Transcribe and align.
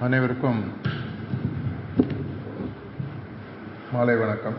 அனைவருக்கும் 0.00 0.72
மாலை 3.92 4.16
வணக்கம். 4.16 4.54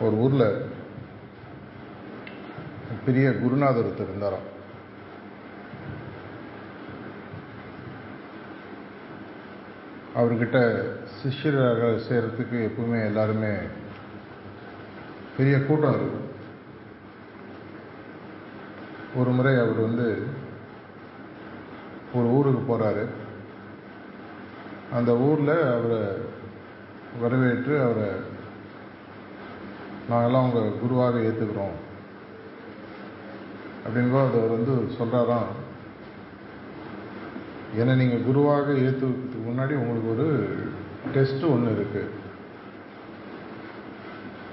ஒரு 0.00 0.16
ஊரில் 0.16 0.64
பெரிய 3.04 3.32
குருநாதர் 3.38 3.84
ஒருத்தர் 3.84 4.08
இருந்தாராம். 4.08 4.46
அவர்கிட்ட 10.16 10.82
சிஷ்யராக 11.22 12.00
சேர்றதுக்கு 12.08 12.70
எப்பவுமே 12.70 13.04
எல்லாருமே 13.04 13.56
பெரிய 15.36 15.64
கூட்டம் 15.64 15.94
இருக்கும் 15.94 16.29
ஒரு 19.14 19.30
முறை 19.30 19.52
அவர் 19.56 19.80
வந்து 19.80 20.06
ஒரு 22.14 22.28
ஊருக்கு 22.28 22.62
போகிறாரு 22.64 23.04
அந்த 24.92 25.10
ஊரில் 25.20 25.54
அவரை 25.70 26.00
வரவேற்று 27.20 27.74
அவரை 27.80 28.08
நாங்கள்லாம் 30.10 30.46
உங்கள் 30.46 30.78
குருவாக 30.78 31.18
ஏற்றுக்கிறோம் 31.20 31.76
அப்படின்போது 33.84 34.38
அவர் 34.38 34.56
வந்து 34.56 34.74
சொல்கிறாராம் 34.96 35.50
என்னை 37.76 37.94
நீங்கள் 37.96 38.24
குருவாக 38.24 38.66
ஏற்றுக்கிறதுக்கு 38.84 39.46
முன்னாடி 39.46 39.74
உங்களுக்கு 39.80 40.10
ஒரு 40.14 40.26
டெஸ்ட் 41.12 41.44
ஒன்று 41.46 41.70
இருக்குது 41.72 42.16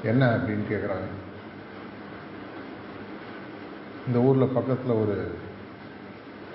என்ன? 0.03 0.23
அப்படின்னு 0.35 0.65
கேட்குறாங்க 0.69 1.07
இந்த 4.07 4.17
ஊரில் 4.27 4.55
பக்கத்தில் 4.57 4.99
ஒரு 5.01 5.15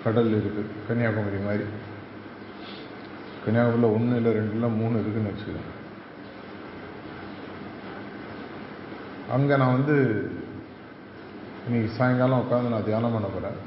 கடல் 0.05 0.31
இருக்குது 0.37 0.71
கன்னியாகுமரி 0.87 1.41
மாதிரி. 1.49 1.65
கன்னியாகுமரியில் 3.45 3.95
ஒன்று 3.97 4.19
இல்லை 4.21 4.33
ரெண்டு 4.39 4.55
இல்லை 4.57 4.69
மூணு 4.79 4.95
இருக்குதுன்னு 4.99 5.33
வச்சுக்கோங்க. 5.33 5.73
அங்கே 9.35 9.55
நான் 9.61 9.77
வந்து 9.77 9.97
இன்னைக்கு 11.67 11.91
சாயங்காலம் 11.99 12.43
உட்காந்து 12.45 12.73
நான் 12.75 12.89
தியானம் 12.89 13.15
பண்ண 13.17 13.29
போகிறேன் 13.29 13.61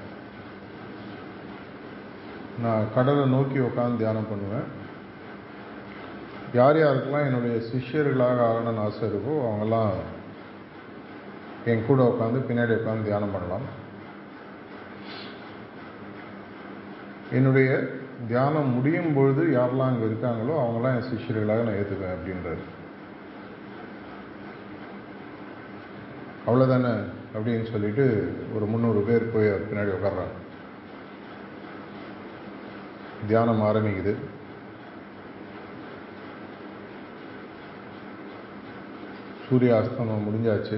நான் 2.63 2.91
கடலை 2.95 3.23
நோக்கி 3.35 3.59
உட்காந்து 3.67 4.01
தியானம் 4.01 4.29
பண்ணுவேன். 4.31 4.67
யார் 6.59 6.77
யாருக்கெல்லாம் 6.81 7.27
என்னுடைய 7.27 7.55
சிஷ்யர்களாக 7.69 8.43
ஆகணும்னு 8.49 8.83
ஆசை 8.83 9.07
இருக்கோ 9.11 9.33
அவங்கெல்லாம் 9.45 9.93
என் 11.65 11.85
கூட 11.85 12.01
உட்காந்து 12.11 12.39
பின்னாடி 12.47 12.73
உட்காந்து 12.79 13.03
தியானம் 13.03 13.31
பண்ணலாம். 13.31 13.65
என்னுடைய 17.31 17.69
தியானம் 18.27 18.73
முடியும் 18.73 19.13
பொழுது 19.13 19.43
யாரெல்லாம் 19.57 19.89
அங்கே 19.89 20.05
இருக்காங்களோ 20.05 20.55
அவங்களாம் 20.63 20.95
என் 20.97 21.09
சிஷ்யர்களாக 21.11 21.63
நான் 21.65 21.79
ஏற்றுக்குவேன் 21.79 22.15
அப்படின்றாரு. 22.15 22.63
அவ்வளோதானே 26.47 26.93
அப்படின்னு 27.35 27.71
சொல்லிட்டு 27.71 28.05
ஒரு 28.55 28.65
முந்நூறு 28.65 28.99
பேர் 28.99 29.31
போய் 29.33 29.47
பின்னாடி 29.69 29.93
உட்கார்றாங்க. 29.97 30.35
தியானம் 33.27 33.61
ஆரம்பிக்குது. 33.61 34.15
சூரிய 39.49 39.73
அஸ்தமனம் 39.79 40.27
முடிஞ்சாச்சு. 40.27 40.77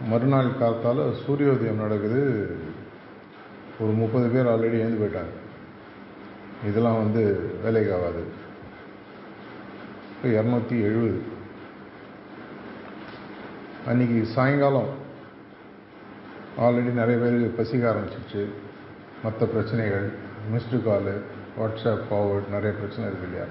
மறுநாள் 0.00 0.56
காத்தால் 0.60 1.14
சூரியோதயம் 1.26 1.82
நடக்குது. 1.82 2.50
ஒரு 3.80 3.92
முப்பது 3.92 4.28
பேர் 4.28 4.46
ஆல்ரெடி 4.46 4.78
எழுந்து 4.78 5.06
போயிட்டாங்க. 5.06 5.44
இதெல்லாம் 6.68 6.96
வந்து 6.96 7.50
வேலைக்கு 7.62 7.94
ஆகாது 7.94 8.24
இப்போ 10.10 10.28
இரநூத்தி 10.28 10.80
எழுபது 10.80 11.22
அன்றைக்கி 13.86 14.22
சாயங்காலம் 14.22 14.88
ஆல்ரெடி 16.58 16.92
நிறைய 16.92 17.20
பேருக்கு 17.20 17.54
பசிக்க 17.56 17.94
ஆரம்பிச்சிருச்சு. 17.94 18.46
மற்ற 19.22 19.46
பிரச்சனைகள் 19.46 20.10
மிஸ்டு 20.54 20.82
காலு 20.82 21.22
வாட்ஸ்அப் 21.58 22.02
ஃபார்வர்ட் 22.10 22.48
நிறைய 22.50 22.76
பிரச்சனை 22.76 23.08
இருக்கு 23.08 23.22
இல்லையா? 23.22 23.44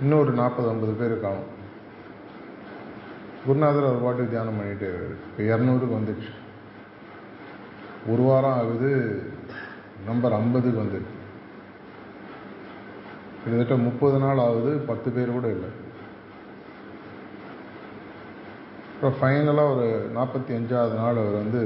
இன்னொரு 0.00 0.32
நாற்பது 0.32 0.68
ஐம்பது 0.68 0.92
பேர் 0.92 1.20
காணும் 1.20 1.54
குருநாதர் 3.46 3.88
அவர் 3.88 4.04
பாட்டுக்கு 4.04 4.32
தியானம் 4.32 4.58
பண்ணிகிட்டே 4.58 4.88
இப்போ 5.26 5.42
இரநூறுக்கு 5.50 5.96
வந்துடுச்சு 5.98 6.32
ஒரு 8.12 8.22
வாரம் 8.28 8.56
ஆகுது 8.60 8.90
நம்பர் 10.08 10.36
ஐம்பதுக்கு 10.38 10.82
வந்துடுச்சு 10.82 11.14
கிட்டத்தட்ட 13.42 13.76
முப்பது 13.86 14.16
நாள் 14.24 14.40
ஆகுது 14.44 14.70
பத்து 14.88 15.08
பேர் 15.16 15.36
கூட 15.36 15.48
இல்லை. 15.56 15.68
அப்புறம் 18.92 19.16
ஃபைனலாக 19.18 19.72
ஒரு 19.74 19.86
நாற்பத்தி 20.16 20.52
அஞ்சாவது 20.58 20.94
நாள் 21.02 21.20
அவர் 21.22 21.40
வந்து 21.42 21.62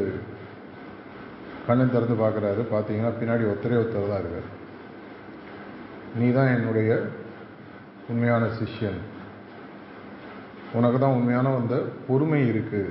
கண்ணை 1.66 1.84
திறந்து 1.94 2.16
பார்க்குறாரு 2.22 2.62
பார்த்தீங்கன்னா 2.72 3.12
பின்னாடி 3.20 3.44
ஒத்தரே 3.52 3.78
ஒருத்தர் 3.80 4.12
தான் 4.12 4.22
இருக்கார். 4.22 4.48
நீ 6.18 6.28
தான் 6.38 6.52
என்னுடைய 6.56 6.91
உண்மையான 8.12 8.44
சிஷ்யன். 8.58 9.00
உனக்கு 10.72 10.98
தான் 10.98 11.16
உண்மையான 11.19 11.54
அந்த 11.60 11.76
பொறுமை 12.08 12.41
இருக்கு 12.48 12.82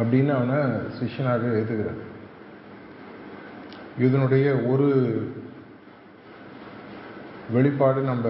அப்படின்னு 0.00 0.32
அவனை 0.36 0.58
சிஷ்யனாக 0.98 1.50
ஏற்றுக்கிறார் 1.60 2.02
இதனுடைய 4.04 4.46
ஒரு 4.72 4.86
வெளிப்பாடு 7.54 8.00
நம்ம 8.10 8.28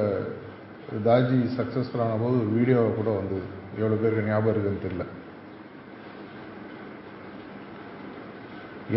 தாஜி 1.07 1.39
சக்ஸஸ்ஃபுல்லான 1.59 2.17
போது 2.23 2.39
வீடியோவை 2.57 2.91
கூட 2.95 3.11
வந்தது. 3.19 3.45
எவ்வளோ 3.79 3.99
பேருக்கு 4.01 4.27
ஞாபகம் 4.31 4.53
இருக்குன்னு 4.53 4.85
தெரியல. 4.85 5.05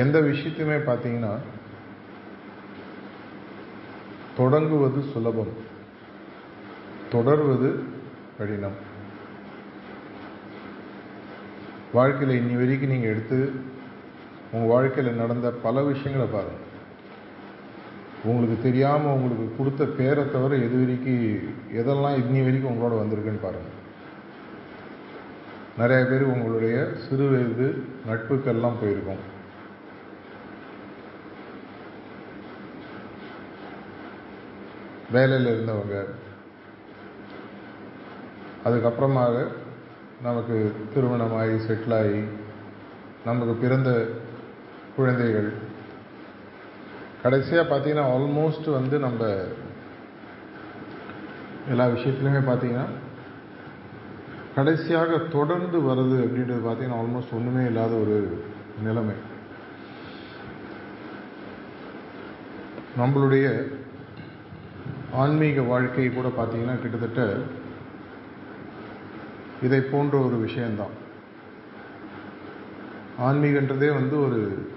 எந்த 0.03 0.17
விஷயத்தையுமே 0.29 0.79
பார்த்தீங்கன்னா 0.89 1.33
தொடங்குவது 4.39 5.01
சுலபம். 5.13 5.53
தொடர்வது 7.13 7.69
கடினம். 8.37 8.77
வாழ்க்கையில் 11.97 12.39
இன்னி 12.39 12.55
வரைக்கும் 12.59 12.91
நீங்கள் 12.93 13.11
எடுத்து 13.13 13.37
உங்கள் 14.51 14.71
வாழ்க்கையில் 14.71 15.19
நடந்த 15.21 15.47
பல 15.65 15.81
விஷயங்களை 15.87 16.27
பாருங்கள் 16.33 16.65
உங்களுக்கு 18.29 18.57
தெரியாமல் 18.65 19.15
உங்களுக்கு 19.15 19.47
கொடுத்த 19.57 19.85
பேரை 19.99 20.23
தவிர 20.35 20.59
எது 20.67 20.77
வரைக்கும் 20.81 21.23
எதெல்லாம் 21.79 22.19
இன்னி 22.23 22.43
வரைக்கும் 22.47 22.71
உங்களோட 22.73 22.93
வந்திருக்குன்னு 22.99 23.45
பாருங்கள் 23.45 23.75
நிறைய 25.79 26.03
பேர் 26.11 26.31
உங்களுடைய 26.33 26.77
சிறு 27.05 27.25
வயது 27.31 27.67
நட்புக்கெல்லாம் 28.09 28.79
போயிருக்கோம். 28.83 29.23
வேலையில் 35.15 35.51
இருந்தவங்க 35.51 35.97
அதுக்கப்புறமாக 38.67 39.35
நமக்கு 40.23 40.55
திருமணமாகி 40.93 41.57
செட்டிலாகி 41.67 42.21
நமக்கு 43.25 43.53
பிறந்த 43.63 43.89
குழந்தைகள். 44.97 45.49
கடைசியாக 47.23 47.65
பார்த்தீங்கன்னா 47.69 48.07
ஆல்மோஸ்ட் 48.15 48.69
வந்து 48.77 48.97
நம்ம 49.05 49.21
எல்லா 51.71 51.85
விஷயத்துலையுமே 51.95 52.41
பார்த்தீங்கன்னா 52.49 52.87
கடைசியாக 54.57 55.17
தொடர்ந்து 55.37 55.77
வருது 55.87 56.17
அப்படின்றது 56.25 56.61
பார்த்தீங்கன்னா 56.67 56.99
ஆல்மோஸ்ட் 57.01 57.35
ஒன்றுமே 57.37 57.63
இல்லாத 57.65 57.93
ஒரு 58.03 58.15
நிலைமை. 58.83 59.15
நம்மளுடைய 62.99 63.47
ஆன்மீக 65.23 65.61
வாழ்க்கை 65.73 66.09
கூட 66.09 66.27
பார்த்தீங்கன்னா 66.37 66.75
கிட்டத்தட்ட 66.81 67.23
இதை 69.61 69.81
போன்ற 69.81 70.17
ஒரு 70.17 70.35
விஷயந்தான். 70.35 70.95
ஆன்மீகன்றதே 73.21 73.93
வந்து 73.93 74.21
ஒரு 74.23 74.69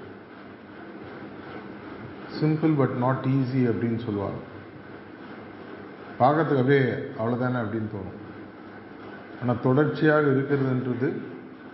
சிம்பிள் 2.40 2.76
பட் 2.76 2.96
நாட் 2.98 3.24
ஈஸி 3.28 3.60
அப்படின்னு 3.70 4.04
சொல்லுவாங்க. 4.04 4.38
பார்க்கறதுக்கு 6.20 6.62
அப்படியே 6.62 6.84
அவ்வளோதானே 7.18 7.60
அப்படின்னு 7.62 7.90
தோணும். 7.94 8.18
ஆனால் 9.42 9.60
தொடர்ச்சியாக 9.62 10.20
இருக்கிறதுன்றது 10.20 11.12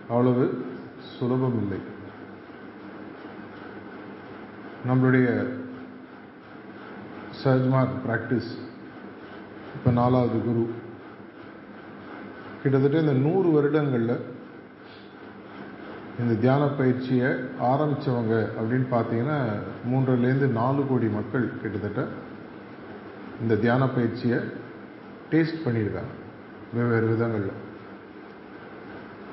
அவ்வளவு 0.09 0.65
சுலபம் 0.99 1.57
இல்லை. 1.61 1.79
நம்மளுடைய 4.87 5.47
சஹஜ்மார்க் 7.43 7.97
ப்ராக்டிஸ் 8.07 8.51
இப்போ 9.75 9.91
நாலாவது 9.91 10.43
குரு. 10.43 10.69
கிட்டத்தட்ட 12.67 12.99
இந்த 12.99 13.29
நூறு 13.29 13.49
வருடங்களில் 13.51 14.15
இந்த 16.19 16.33
தியான 16.41 16.63
பயிற்சியை 16.67 17.29
ஆரம்பித்தவங்க 17.73 18.35
அப்படின்னு 18.59 18.87
பார்த்தீங்கன்னா 18.91 19.37
மூன்றுலேருந்து 19.91 20.47
நாலு 20.61 20.81
கோடி 20.89 21.07
மக்கள் 21.07 21.45
கிட்டத்தட்ட 21.61 22.01
இந்த 23.41 23.55
தியான 23.55 23.87
பயிற்சியை 23.87 24.39
டேஸ்ட் 25.31 25.63
பண்ணியிருக்காங்க. 25.65 26.13
வெவ்வேறு 26.73 27.07
விதங்களில். 27.07 27.55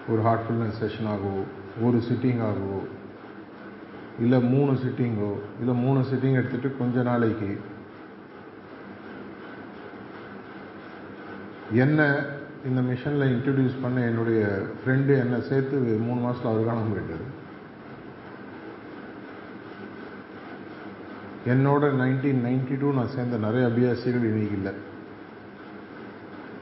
ஒரு 0.08 0.22
ஹார்ட்ஃபுல்னஸ் 0.22 0.80
செஷன் 0.80 1.10
ஆகவோ 1.14 1.42
ஒரு 1.82 1.98
சிட்டிங் 2.08 2.40
ஆகவோ 2.48 2.80
இல்லை 4.20 4.40
மூணு 4.40 4.72
சிட்டிங்கோ 4.72 5.32
இல்லை 5.60 5.74
மூணு 5.74 6.00
சிட்டிங் 6.00 6.38
எடுத்துகிட்டு 6.40 6.78
கொஞ்ச 6.78 7.02
நாளைக்கு 7.02 7.60
என்ன 11.72 12.00
இந்த 12.66 12.80
மிஷனில் 12.80 13.32
இன்ட்ரடியூஸ் 13.32 13.82
பண்ண 13.82 14.00
என்னுடைய 14.00 14.62
ஃப்ரெண்டு 14.80 15.18
என்னை 15.18 15.40
சேர்த்து 15.48 15.78
மூணு 15.78 16.20
மாதத்தில் 16.20 16.50
அவர் 16.50 16.66
காணாமல் 16.66 16.96
போயிட்டார். 16.96 17.26
என்னோட 21.46 21.84
நைன்டீன் 22.02 22.42
நைன்டி 22.46 22.80
டூ 22.80 22.92
நான் 22.92 23.14
சேர்ந்த 23.14 23.36
நிறைய 23.36 23.66
அபியாசிகள் 23.66 24.28
இன்னைக்கு 24.30 24.56
இல்லை. 24.56 24.72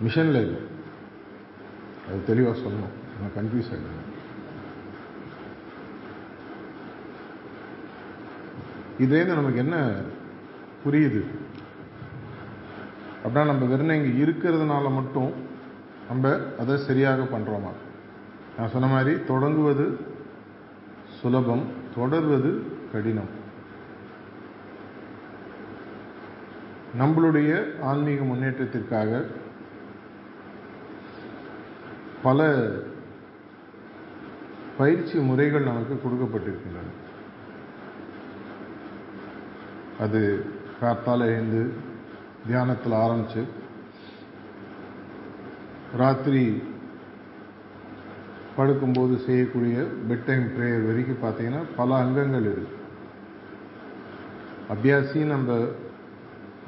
மிஷனில் 0.04 0.40
இல்லை. 0.40 0.60
அது 2.08 2.24
தெளிவாக 2.26 2.58
சொல்லணும். 2.58 2.94
நான் 3.20 3.36
கன்ஃபியூஸ் 3.36 3.72
ஆகிடுவேன் 3.74 4.00
இதுலேருந்து 9.00 9.38
நமக்கு 9.38 9.58
என்ன 9.58 9.76
புரியுது? 10.84 11.24
அப்படின்னா 13.24 13.46
நம்ம 13.46 13.64
வெறும் 13.64 13.88
இங்கே 13.88 14.22
இருக்கிறதுனால 14.22 14.92
மட்டும் 14.92 15.50
நம்ம 16.12 16.30
அதை 16.58 16.74
சரியாக 16.76 17.22
பண்ணுறோமா 17.22 17.70
நான் 18.56 18.72
சொன்ன 18.72 18.86
மாதிரி 18.86 19.12
தொடங்குவது 19.24 19.84
சுலபம் 21.20 21.62
தொடர்வது 21.94 22.50
கடினம். 22.92 23.30
நம்மளுடைய 27.00 27.52
ஆன்மீக 27.90 28.24
முன்னேற்றத்திற்காக 28.24 29.22
பல 32.22 32.48
பயிற்சி 34.76 35.18
முறைகள் 35.30 35.68
நமக்கு 35.70 35.96
கொடுக்கப்பட்டிருக்கின்றன. 36.02 36.92
அது 40.00 40.22
காத்தால் 40.82 41.26
எழுந்து 41.30 41.72
தியானத்தில் 42.46 43.00
ஆரம்பிச்சு 43.04 43.42
ராத்திரி 46.00 46.42
படுக்கும்போது 48.56 49.14
செய்யக்கூடிய 49.24 49.76
பெட் 50.08 50.24
டைம் 50.28 50.44
ப்ரேயர் 50.54 50.86
வரைக்கும் 50.88 51.22
பார்த்தீங்கன்னா 51.22 51.62
பல 51.78 51.90
அங்கங்கள் 52.02 52.46
இருக்கு. 52.52 52.76
அபியாசி 54.74 55.20
நம்ம 55.32 55.56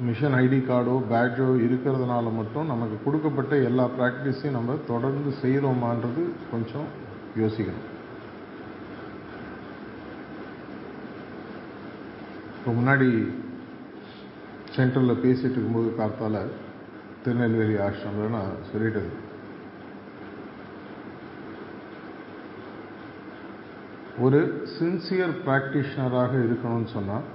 மிஷன் 0.07 0.35
ஐடி 0.41 0.59
கார்டோ 0.69 0.95
பேட்ஜோ 1.11 1.47
இருக்கிறதுனால 1.65 2.33
மட்டும் 2.37 2.69
நமக்கு 2.73 2.97
கொடுக்கப்பட்ட 3.05 3.55
எல்லா 3.69 3.85
ப்ராக்டிஸையும் 3.97 4.57
நம்ம 4.57 4.75
தொடர்ந்து 4.91 5.31
செய்கிறோமான்றது 5.43 6.23
கொஞ்சம் 6.51 6.87
யோசிக்கணும். 7.41 7.87
இப்போ 12.57 12.73
முன்னாடி 12.79 13.09
சென்டரில் 14.75 15.21
பேசிகிட்டு 15.25 15.57
இருக்கும்போது 15.57 15.89
காத்தால 16.01 16.37
திருநெல்வேலி 17.25 17.77
ஆசிரமில் 17.85 18.35
நான் 18.37 18.59
சொல்லிட்டது. 18.71 19.11
ஒரு 24.25 24.39
சின்சியர் 24.75 25.33
ப்ராக்டிஷனராக 25.45 26.33
இருக்கணும்னு 26.47 26.89
சொன்னால் 26.97 27.25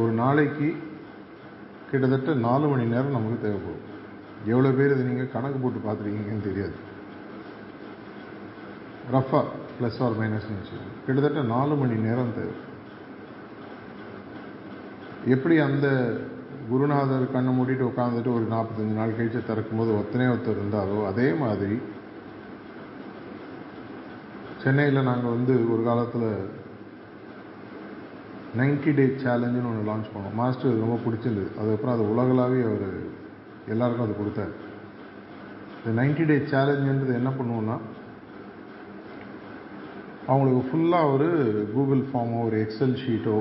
ஒரு 0.00 0.12
நாளைக்கு 0.22 0.68
கிட்டத்தட்ட 1.90 2.32
நாலு 2.46 2.66
மணி 2.70 2.84
நேரம் 2.94 3.16
நமக்கு 3.16 3.38
தேவைப்படும். 3.44 3.84
எவ்வளோ 4.52 4.70
பேர் 4.78 4.94
இதை 4.94 5.04
நீங்கள் 5.10 5.32
கணக்கு 5.34 5.58
போட்டு 5.58 5.80
பார்த்துருக்கீங்கன்னு 5.84 6.48
தெரியாது. 6.48 6.76
ரஃபா 9.14 9.40
ப்ளஸ் 9.76 10.00
ஆர் 10.04 10.18
மைனஸ்னு 10.20 10.58
வச்சுக்கோங்க. 10.58 10.92
கிட்டத்தட்ட 11.06 11.42
நாலு 11.54 11.74
மணி 11.82 11.96
நேரம் 12.08 12.36
தேவை. 12.38 12.56
எப்படி 15.34 15.56
அந்த 15.68 15.86
குருநாதர் 16.68 17.32
கண்ணை 17.32 17.50
மூடிட்டு 17.56 17.84
உட்காந்துட்டு 17.90 18.30
ஒரு 18.36 18.46
நாற்பத்தஞ்சு 18.52 18.94
நாள் 18.98 19.16
கழிச்சு 19.16 19.40
திறக்கும்போது 19.48 19.90
ஒத்தனை 20.00 20.26
ஒருத்தர் 20.26 20.60
இருந்தாரோ 20.60 20.98
அதே 21.06 21.26
மாதிரி 21.32 21.76
சென்னையில் 24.62 25.08
நாங்கள் 25.08 25.34
வந்து 25.36 25.54
ஒரு 25.72 25.82
காலத்தில் 25.84 26.28
நைன்டி 28.58 28.92
டே 28.94 29.04
சேலஞ்சுன்னு 29.24 29.70
ஒன்று 29.70 29.88
லான்ச் 29.90 30.12
பண்ணோம். 30.12 30.34
மாஸ்டர் 30.34 30.82
ரொம்ப 30.82 30.96
பிடிச்சிருந்தது. 31.04 31.50
அதுக்கப்புறம் 31.58 31.94
அது 31.96 32.04
உலகளாவே 32.12 32.60
அவர் 32.68 32.88
எல்லாருக்கும் 33.68 34.06
அது 34.06 34.16
கொடுத்தார். 34.16 34.54
இந்த 35.84 35.92
நைன்டி 36.00 36.26
டே 36.26 36.36
சேலஞ்சுன்றது 36.52 37.18
என்ன 37.20 37.32
பண்ணுவோன்னா 37.38 37.76
அவங்களுக்கு 40.26 40.62
ஃபுல்லாக 40.68 41.12
ஒரு 41.14 41.28
கூகுள் 41.74 42.04
ஃபார்மோ 42.10 42.38
ஒரு 42.46 42.58
எக்ஸல் 42.64 42.96
ஷீட்டோ 43.04 43.36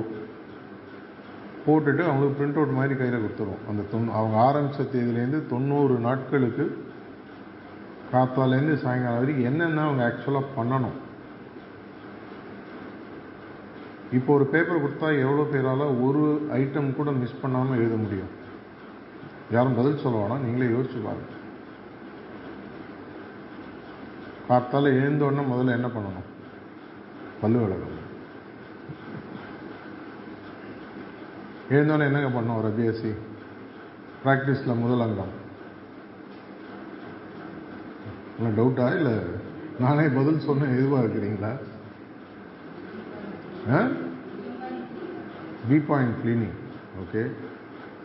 போட்டுட்டு 1.66 2.04
அவங்களுக்கு 2.08 2.38
பிரிண்ட் 2.40 2.58
அவுட் 2.60 2.78
மாதிரி 2.78 2.94
கையில் 3.00 3.22
கொடுத்துருவோம் 3.24 3.64
அந்த 3.70 3.82
தொன் 3.92 4.10
அவங்க 4.20 4.38
ஆரம்பித்த 4.48 4.88
தேதியிலேருந்து 4.94 5.40
தொண்ணூறு 5.54 5.96
நாட்களுக்கு 6.08 6.66
காத்தாலேருந்து 8.14 8.76
சாயங்காலம் 8.84 9.20
வரைக்கும் 9.22 9.50
என்னென்ன 9.50 9.84
அவங்க 9.86 10.04
ஆக்சுவலாக 10.10 10.54
பண்ணணும். 10.58 10.98
இப்போ 14.18 14.32
ஒரு 14.34 14.46
பேப்பர் 14.54 14.82
கொடுத்தா 14.84 15.08
எவ்வளோ 15.26 15.44
பேரால் 15.54 15.86
ஒரு 16.08 16.24
ஐட்டம் 16.60 16.96
கூட 16.98 17.12
மிஸ் 17.22 17.42
பண்ணாமல் 17.42 17.80
எழுத 17.80 17.96
முடியும். 17.96 18.34
யாரும் 19.56 19.78
பதில் 19.80 20.04
சொல்லுவானா 20.04 20.36
நீங்களே 20.44 20.70
யோசிச்சு 20.74 21.00
பாருங்க. 21.08 21.32
காத்தால 24.50 24.92
எழுந்தோடனே 25.00 25.44
முதல்ல 25.52 25.78
என்ன 25.80 25.88
பண்ணணும்? 25.88 26.30
பல்லு 27.42 27.60
விளக்கணும். 27.64 27.93
எழுந்தோடனே 31.74 32.08
என்னங்க 32.10 32.30
பண்ணோம் 32.34 32.58
ஒரு 32.58 32.70
ப்ராக்டிஸில் 34.24 34.82
முதல் 34.82 35.04
அங்கம். 35.06 35.34
இல்லை 38.38 38.52
டவுட்டா 38.58 38.96
இல்லை 38.96 39.14
நானே 39.80 40.06
பதில் 40.18 40.46
சொன்ன 40.48 40.68
எதுவாக 40.78 41.04
இருக்கிறீங்களா? 41.04 41.52
பி 45.68 45.78
பாயிண்ட் 45.90 46.16
கிளீனிங் 46.24 46.56
ஓகே 47.02 47.22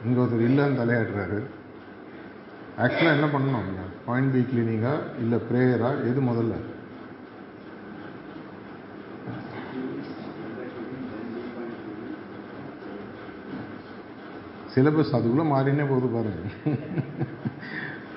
இங்கே 0.05 0.21
ஒருத்தர் 0.21 0.47
இல்லைன்னு 0.49 0.81
தலையாடுறாரு 0.81 1.39
ஆக்சுவலாக 2.83 3.17
என்ன 3.19 3.29
பண்ணணும்? 3.33 3.71
பாயிண்ட் 4.07 4.33
பி 4.33 4.43
கிளீனிங்கா 4.51 4.93
இல்லை 5.19 5.39
ப்ரேயரா 5.49 5.91
எது 6.11 6.21
முதல்ல? 6.21 6.57
சிலபஸ் 14.79 15.15
அதுக்குள்ளே 15.17 15.45
மாறினே 15.53 15.85
போகுது 15.91 16.09
பாருங்க. 16.17 16.43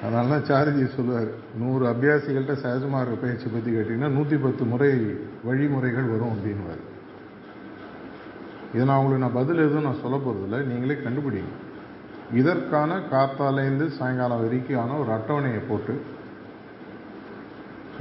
அதனால 0.04 0.38
தான் 0.48 0.96
சொல்லுவார் 0.96 1.30
நூறு 1.62 1.84
அபியாசிகள்கிட்ட 1.90 2.54
சகஜமாக 2.64 3.16
பயிற்சி 3.22 3.48
பற்றி 3.54 3.72
கேட்டிங்கன்னா 3.76 4.10
நூற்றி 4.16 4.38
பத்து 4.46 4.64
முறை 4.72 4.90
வழிமுறைகள் 5.48 6.12
வரும் 6.14 6.34
அப்படின்வார் 6.34 6.82
இதை 8.74 8.84
நான் 8.90 9.00
உங்களுக்கு 9.02 9.26
நான் 9.26 9.38
பதில் 9.38 9.64
எதுவும் 9.66 9.88
நான் 9.88 10.02
சொல்ல 10.02 10.18
போகிறதில்ல 10.18 10.60
நீங்களே 10.70 10.98
கண்டுபிடிங்க. 11.06 11.54
இதற்கான 12.40 12.98
காத்தாலேருந்து 13.14 13.88
சாயங்காலம் 13.98 14.42
வரைக்கான 14.44 14.98
ஒரு 15.04 15.12
அட்டவணையை 15.18 15.62
போட்டு 15.70 15.96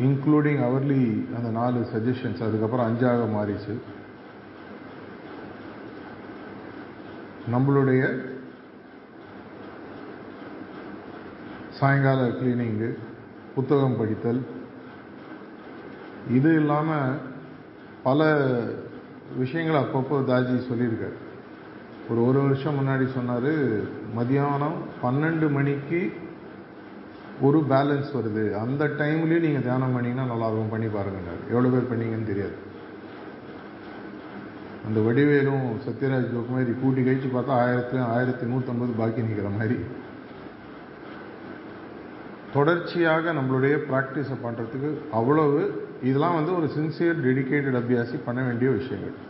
இன்க்ளூடிங் 0.09 0.61
அவர்லி 0.69 1.03
அந்த 1.37 1.49
நாலு 1.61 1.81
சஜஷன்ஸ் 1.95 2.45
அதுக்கப்புறம் 2.49 2.89
அஞ்சாக 2.91 3.25
மாறிச்சு. 3.37 3.77
நம்மளுடைய 7.55 8.03
சாயங்கால 11.81 12.23
கிளீனிங்கு 12.39 12.89
புத்தகம் 13.55 13.97
படித்தல். 13.99 14.41
இது 16.37 16.51
இல்லாமல் 16.61 17.19
பல 18.07 18.27
விஷயங்கள் 19.43 19.83
அப்பப்போ 19.83 20.17
தாஜி 20.31 20.57
சொல்லியிருக்காரு. 20.71 21.17
ஒரு 22.11 22.21
ஒரு 22.29 22.41
வருஷம் 22.47 22.77
முன்னாடி 22.79 23.07
சொன்னார் 23.17 23.53
மதியானம் 24.19 24.77
பன்னெண்டு 25.03 25.49
மணிக்கு 25.57 26.01
ஒரு 27.47 27.59
பேலன்ஸ் 27.73 28.11
வருது. 28.17 28.45
அந்த 28.63 28.85
டைம்லேயும் 29.01 29.47
நீங்கள் 29.47 29.67
தியானம் 29.69 29.95
பண்ணிங்கன்னா 29.97 30.27
நல்லாயிருக்கும் 30.33 30.75
பண்ணி 30.75 30.91
பாருங்கன்னாரு. 30.97 31.43
எவ்வளோ 31.53 31.71
பேர் 31.75 31.91
பண்ணீங்கன்னு 31.93 32.31
தெரியாது. 32.33 32.57
அந்த 34.89 34.99
வடிவேலும் 35.07 35.65
சத்யராஜ் 35.87 36.31
ஜோக்கு 36.35 36.55
மாதிரி 36.57 36.75
கூட்டி 36.83 37.01
கழிச்சு 37.09 37.31
பார்த்தா 37.37 37.59
ஆயிரத்து 37.63 37.97
ஆயிரத்தி 38.15 38.47
நூற்றம்பது 38.53 38.95
பாக்கி 39.01 39.27
நிற்கிற 39.27 39.51
மாதிரி. 39.59 39.79
தொடர்ச்சியாக 42.53 43.33
நம்மளுடைய 43.33 43.77
ப்ராக்டிஸை 43.91 44.37
பண்ணுறதுக்கு 44.45 45.11
அவ்வளவு 45.13 45.89
இதெல்லாம் 46.03 46.35
வந்து 46.35 46.57
ஒரு 46.57 46.67
சின்சியர் 46.67 47.27
டெடிகேட்டட் 47.27 47.79
அபியாசி 47.81 48.21
பண்ண 48.25 48.43
வேண்டிய 48.43 48.71
விஷயங்கள். 48.71 49.29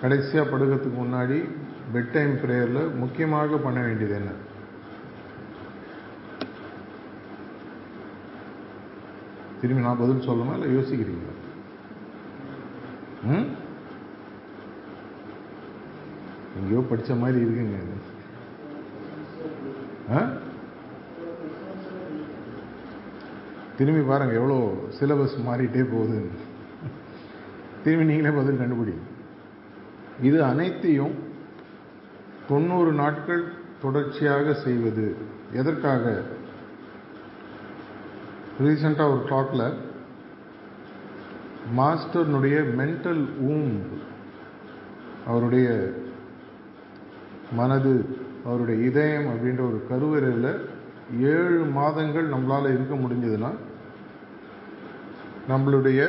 கடைசியாக 0.00 0.50
படுக்கிறதுக்கு 0.50 0.92
முன்னாடி 1.02 1.48
பெட் 1.94 2.10
டைம் 2.10 2.32
ப்ரேயரில் 2.32 2.94
முக்கியமாக 2.94 3.56
பண்ண 3.56 3.80
வேண்டியது 3.80 4.14
என்ன? 4.14 4.30
திரும்பி 9.60 9.82
நான் 9.82 9.98
பதில் 9.98 10.28
சொல்லணுமா 10.28 10.58
இல்லை 10.58 10.76
யோசிக்கிறீங்களா? 10.76 11.32
ம்? 13.24 13.46
எங்கேயோ 16.60 16.84
படித்த 16.88 17.14
மாதிரி 17.14 17.44
இருக்குங்க. 17.44 17.78
திரும்பி 23.76 24.00
பாருங்க 24.00 24.34
எவ்வளோ 24.34 24.72
சிலபஸ் 25.00 25.36
மாறிட்டே 25.46 25.84
போகுதுன்னு 25.84 26.42
திரும்பி 27.84 28.04
நீங்களே 28.04 28.36
பதில் 28.36 28.56
கண்டுபிடி 28.56 28.94
இது 30.22 30.44
அனைத்தையும் 30.44 31.14
தொண்ணூறு 32.48 32.92
நாட்கள் 32.92 33.44
தொடர்ச்சியாக 33.82 34.54
செய்வது. 34.54 35.16
எதற்காக? 35.52 36.22
ரீசெண்டாக 38.60 39.12
ஒரு 39.12 39.22
டாக்கில் 39.28 39.74
மாஸ்டர்னுடைய 41.76 42.56
மென்டல் 42.76 43.40
ஊம் 43.40 43.80
அவருடைய 45.26 45.94
மனது 47.60 47.92
அவருடைய 48.46 48.78
இதயம் 48.88 49.28
அப்படின்ற 49.32 49.62
ஒரு 49.70 49.78
கருவறையில் 49.90 50.50
ஏழு 51.34 51.62
மாதங்கள் 51.78 52.32
நம்மளால் 52.34 52.72
இருக்க 52.74 52.94
முடிஞ்சதுன்னா 53.04 53.50
நம்மளுடைய 55.50 56.00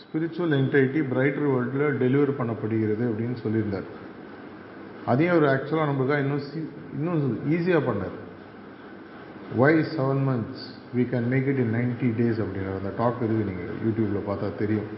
ஸ்பிரிச்சுவல் 0.00 0.54
என்டைட்டி 0.60 1.00
பிரைட்டர் 1.12 1.48
வேர்ல்டில் 1.52 1.98
டெலிவர் 2.02 2.38
பண்ணப்படுகிறது 2.40 3.04
அப்படின்னு 3.10 3.36
சொல்லியிருந்தார். 3.44 3.88
அதையும் 5.10 5.34
அவர் 5.34 5.50
ஆக்சுவலாக 5.52 5.88
நம்மளுக்காக 5.90 6.24
இன்னும் 6.24 6.44
இன்னும் 6.96 7.22
ஈஸியாக 7.54 7.82
பண்ணார். 7.88 8.16
Why 9.60 9.74
seven 9.94 10.22
months 10.28 10.64
we 10.96 11.04
can 11.12 11.28
make 11.32 11.48
it 11.52 11.62
in 11.64 11.74
ninety 11.78 12.08
days 12.18 12.40
அப்படிங்கிற 12.42 12.76
அந்த 12.80 12.92
டாக் 13.00 13.22
இருக்குது 13.26 13.48
நீங்கள் 13.50 13.72
யூடியூப்பில் 13.84 14.28
பார்த்தா 14.28 14.48
தெரியும். 14.62 14.88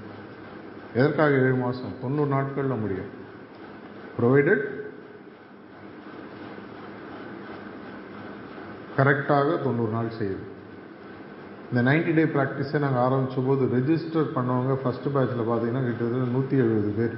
எதற்காக 0.99 1.43
ஏழு 1.47 1.57
மாதம் 1.65 1.97
தொண்ணூறு 2.03 2.31
நாட்களில் 2.37 2.83
முடியும். 2.85 3.11
ப்ரொவைடட் 4.19 4.65
கரெக்டாக 9.01 9.59
தொண்ணூறு 9.67 9.95
நாள் 9.99 10.17
செய்யுது. 10.21 10.45
இந்த 11.71 11.83
நைன்டி 11.91 12.13
டே 12.17 12.25
ப்ராக்டிஸை 12.37 12.79
நாங்கள் 12.85 13.05
ஆரம்பித்த 13.07 13.43
போது 13.49 13.65
ரெஜிஸ்டர் 13.77 14.35
பண்ணவங்க 14.37 14.73
ஃபஸ்ட்டு 14.83 15.13
பேட்சில் 15.15 15.49
பார்த்தீங்கன்னா 15.51 15.83
கிட்டத்தட்ட 15.87 16.33
நூற்றி 16.37 16.57
எழுபது 16.65 16.91
பேர். 16.99 17.15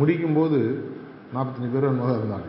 முடிக்கும்போது 0.00 0.58
நாற்பத்தஞ்சு 1.34 1.70
பேர் 1.74 1.86
முதல் 2.00 2.18
இருந்தாங்க. 2.20 2.48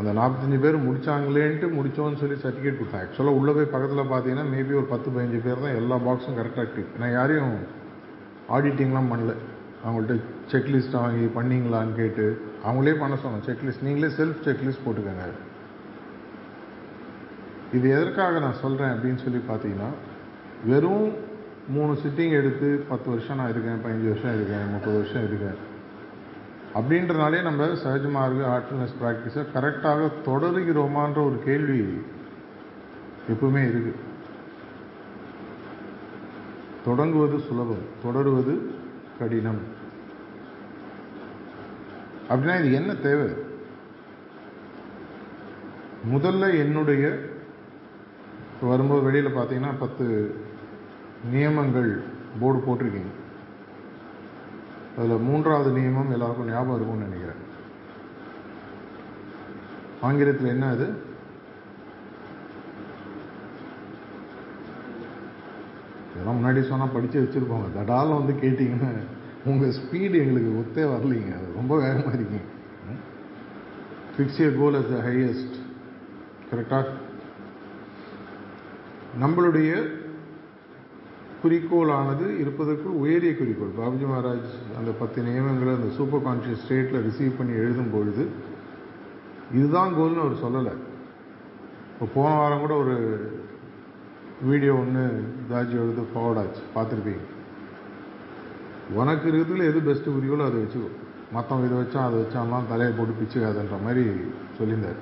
அந்த 0.00 0.10
நாற்பத்தஞ்சு 0.18 0.58
பேர் 0.64 0.76
முடிச்சாங்களேன்ட்டு 0.86 1.66
முடித்தோன்னு 1.76 2.20
சொல்லி 2.22 2.36
சர்டிஃபிகேட் 2.44 2.78
கொடுத்தாங்க 2.78 3.06
ஆக்சுவலாக 3.06 3.38
உள்ளே 3.40 3.52
போய் 3.56 3.72
பக்கத்தில் 3.74 4.10
பார்த்தீங்கன்னா 4.12 4.46
மேபி 4.54 4.78
ஒரு 4.80 4.88
பத்து 4.92 5.08
பதினஞ்சு 5.14 5.40
பேர் 5.46 5.64
தான் 5.64 5.78
எல்லா 5.80 5.98
பாக்ஸும் 6.06 6.38
கரெக்டாக 6.40 6.64
இருக்குது 6.64 7.00
நான் 7.02 7.16
யாரையும் 7.18 7.54
ஆடிட்டிங்லாம் 8.56 9.10
பண்ணல. 9.12 9.34
அவங்கள்ட்ட 9.84 10.14
செக்லிஸ்ட் 10.52 11.00
வாங்கி 11.02 11.26
பண்ணீங்களான்னு 11.38 11.94
கேட்டு 12.00 12.26
அவங்களே 12.68 12.94
பண்ண 13.02 13.14
சொன்னோம். 13.24 13.44
செக்லிஸ்ட் 13.48 13.86
நீங்களே 13.88 14.10
செல்ஃப் 14.20 14.44
செக்லிஸ்ட் 14.48 14.84
போட்டுக்கோங்க. 14.86 15.26
இது 17.74 17.90
எதற்காக 17.90 18.38
நான் 18.38 18.60
சொல்கிறேன் 18.62 18.94
அப்படின்னு 18.94 19.22
சொல்லி 19.22 19.40
பார்த்தீங்கன்னா 19.48 19.90
வெறும் 20.66 21.06
மூணு 21.68 21.92
சிட்டிங் 21.92 22.30
எடுத்து 22.30 22.84
பத்து 22.88 23.10
வருஷம் 23.10 23.36
நான் 23.36 23.50
இருக்கேன் 23.50 23.80
பதினஞ்சு 23.84 24.08
வருஷம் 24.08 24.34
இருக்கேன் 24.34 24.70
முப்பது 24.70 24.96
வருஷம் 24.96 25.24
இருக்கேன். 25.28 25.60
அப்படின்றனாலே 26.78 27.42
நம்ம 27.42 27.66
சகஜமாக 27.66 28.46
ஆர்ட்னஸ் 28.54 28.96
ப்ராக்டிஸை 29.02 29.44
கரெக்டாக 29.54 30.10
தொடருகிறோமான்ற 30.26 31.24
ஒரு 31.24 31.38
கேள்வி 31.44 31.80
எப்பவுமே 33.32 33.62
இருக்குது 33.66 34.02
தொடங்குவது 36.84 37.38
சுலபம் 37.38 37.84
தொடருவது 38.02 38.74
கடினம். 39.18 39.62
அப்படின்னா 42.28 42.64
இது 42.64 42.72
என்ன 42.72 42.94
தேவை? 42.94 43.30
முதல்ல 46.14 46.58
என்னுடைய 46.58 47.18
இப்போ 48.54 48.66
வரும்போது 48.68 49.02
வெளியில் 49.06 49.36
பார்த்தீங்கன்னா 49.36 49.72
பத்து 49.78 50.04
நியமங்கள் 51.30 51.90
போர்டு 52.40 52.58
போட்டிருக்கீங்க. 52.66 53.12
அதில் 54.98 55.24
மூன்றாவது 55.28 55.70
நியமம் 55.78 56.12
எல்லாருக்கும் 56.12 56.50
ஞாபகம் 56.50 56.76
இருக்கும்னு 56.76 57.06
நினைக்கிறேன். 57.06 57.40
ஆங்கிலத்தில் 60.00 60.52
என்ன 60.52 60.68
அது? 60.68 60.86
இதெல்லாம் 66.10 66.38
முன்னாடி 66.38 66.60
சொன்னால் 66.68 66.94
படித்து 66.96 67.22
வச்சுருப்போங்க. 67.22 67.68
தடால் 67.78 68.16
வந்து 68.18 68.34
கேட்டிங்கன்னா 68.42 68.90
உங்கள் 69.44 69.76
ஸ்பீடு 69.78 70.16
எங்களுக்கு 70.24 70.50
ஒத்தே 70.60 70.84
வரலைங்க. 70.92 71.32
அது 71.38 71.48
ரொம்ப 71.60 71.72
வேகமாக 71.84 72.16
இருக்கீங்க. 72.18 72.48
Fix 74.14 74.42
a 74.42 74.48
goal 74.58 74.78
as 74.80 74.92
the 74.94 75.00
highest 75.08 75.56
கரெக்டாக 76.50 77.02
நம்மளுடைய 79.22 79.72
குறிக்கோளானது 81.42 82.26
இருப்பதற்குள் 82.42 83.00
உயரிய 83.02 83.32
குறிக்கோள். 83.36 83.76
பாபுஜி 83.78 84.06
மகாராஜ் 84.10 84.54
அந்த 84.78 84.90
பத்து 85.00 85.22
நியமங்களை 85.22 85.72
அந்த 85.78 85.90
சூப்பர் 85.96 86.24
கான்ஷியஸ் 86.26 86.64
ஸ்டேட்டில் 86.64 87.04
ரிசீவ் 87.08 87.38
பண்ணி 87.38 87.52
எழுதும் 87.52 87.92
பொழுது 87.92 88.24
இதுதான் 89.52 89.94
கோல்னு 89.94 90.22
அவர் 90.24 90.42
சொல்லலை. 90.44 90.74
இப்போ 91.92 92.06
போன 92.14 92.34
வாரம் 92.34 92.64
கூட 92.64 92.74
ஒரு 92.74 92.96
வீடியோ 94.42 94.74
ஒன்று 94.74 95.04
தாஜி 95.50 95.74
எழுது 95.82 96.04
ஃபார்வர்ட் 96.14 96.42
ஆச்சு. 96.42 96.62
பார்த்துருப்பீங்க. 96.76 97.24
உனக்கு 98.92 99.26
இருக்கிறதுல 99.30 99.70
எது 99.70 99.80
பெஸ்ட்டு 99.88 100.14
குறிக்கோளோ 100.14 100.46
அதை 100.50 100.60
வச்சுக்கோ. 100.62 100.90
மற்றவங்க 101.34 101.68
இதை 101.68 101.78
வச்சா 101.78 102.00
அதை 102.08 102.18
வச்சாலாம் 102.20 102.68
தலையை 102.68 102.94
போட்டு 102.96 103.14
பிச்சுக்காதுன்ற 103.20 103.76
மாதிரி 103.84 104.04
சொல்லியிருந்தார். 104.58 105.00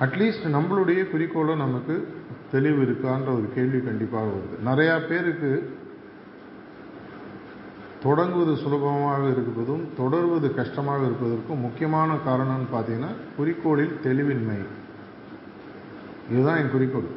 அட்லீஸ்ட் 0.00 0.44
நம்மளுடைய 0.56 1.10
குறிக்கோளும் 1.10 1.56
நமக்கு 1.56 2.08
தெளிவு 2.50 2.82
இருக்கான்ற 2.82 3.28
ஒரு 3.36 3.48
கேள்வி 3.54 3.80
கண்டிப்பாக 3.80 4.26
வருது. 4.26 4.56
நிறையா 4.68 5.08
பேருக்கு 5.08 5.76
தொடங்குவது 8.02 8.56
சுலபமாக 8.56 9.22
இருப்பதும் 9.22 9.88
தொடர்வது 9.96 10.54
கஷ்டமாக 10.54 11.04
இருப்பதற்கும் 11.04 11.58
முக்கியமான 11.58 12.16
காரணம்னு 12.26 12.68
பார்த்தீங்கன்னா 12.74 13.12
குறிக்கோளில் 13.38 13.98
தெளிவின்மை. 14.04 14.58
இதுதான் 16.30 16.56
என் 16.56 16.70
குறிக்கோள். 16.70 17.10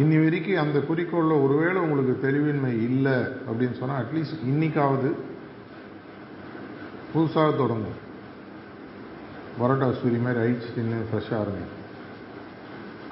இன்னி 0.00 0.22
வரைக்கும் 0.22 0.62
அந்த 0.62 0.78
குறிக்கோளில் 0.78 1.42
ஒருவேளை 1.42 1.82
உங்களுக்கு 1.82 2.28
தெளிவின்மை 2.28 2.74
இல்லை 2.90 3.18
அப்படின்னு 3.48 3.78
சொன்னால் 3.78 4.04
அட்லீஸ்ட் 4.04 4.46
இன்னைக்காவது 4.46 5.10
புதுசாக 7.14 7.56
தொடங்கும். 7.56 8.08
பரோட்டா 9.60 9.86
சூரி 10.00 10.18
மாதிரி 10.20 10.40
அழிச்சு 10.42 10.68
தின்னு 10.76 10.98
ஃப்ரெஷ்ஷாக 11.10 11.40
இருங்க 11.40 11.64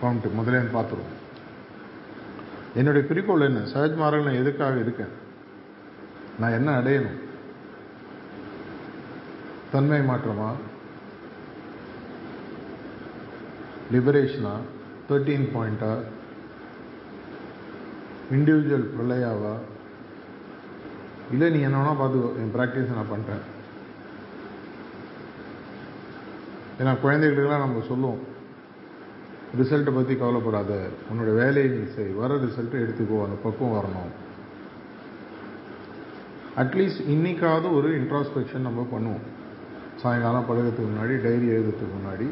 கவுண்ட்டு 0.01 0.33
முதலே 0.33 0.59
பார்த்துருவோம் 0.59 1.15
என்னுடைய 2.75 3.09
குறிக்கோள் 3.09 3.41
என்ன? 3.41 3.59
சஹஜ் 3.59 3.99
மார்கில் 4.01 4.27
நான் 4.29 4.41
எதுக்காக 4.43 4.79
இருக்கேன்? 4.79 5.13
நான் 6.39 6.53
என்ன 6.53 6.81
அடையணும்? 6.81 7.19
தன்மை 9.73 10.01
மாற்றமா? 10.01 10.51
லிபரேஷனா 13.93 14.55
தேர்ட்டீன் 15.09 15.51
பாயிண்டா 15.55 15.93
இண்டிவிஜுவல் 18.31 18.89
பிரளயாவா 18.95 19.55
இல்லை 21.31 21.51
நீ 21.51 21.61
என்ன 21.61 21.79
வேணால் 21.79 22.01
பார்த்துக்கோ. 22.01 22.31
என் 22.37 22.55
ப்ராக்டிஸ் 22.57 22.95
நான் 22.95 23.13
பண்ணுறேன் 23.13 23.45
ஏன்னா 26.81 26.93
குழந்தைகளுக்கெல்லாம் 27.05 27.65
நம்ம 27.67 27.85
சொல்லுவோம் 27.91 28.21
ரிசல்ட்டை 29.59 29.93
பற்றி 29.95 30.15
கவலைப்படாத 30.17 30.73
உன்னோட 31.11 31.31
வேலையை 31.35 31.69
நீ 31.75 31.85
செய் 31.95 32.19
வர 32.21 32.35
ரிசல்ட்டை 32.35 32.79
எடுத்துக்கோ 32.85 33.23
அந்த 33.25 33.37
பக்கம் 33.45 33.75
வரணும். 33.77 34.13
அட்லீஸ்ட் 36.63 37.03
இன்னைக்காவது 37.15 37.69
ஒரு 37.79 37.89
இன்ட்ராஸ்பெக்ஷன் 38.01 38.67
நம்ம 38.69 38.87
பண்ணுவோம். 38.93 39.25
சாயங்காலம் 40.03 40.49
பழகிறதுக்கு 40.49 40.91
முன்னாடி 40.91 41.15
டைரி 41.25 41.47
எழுதுறதுக்கு 41.57 41.97
முன்னாடி. 41.99 42.29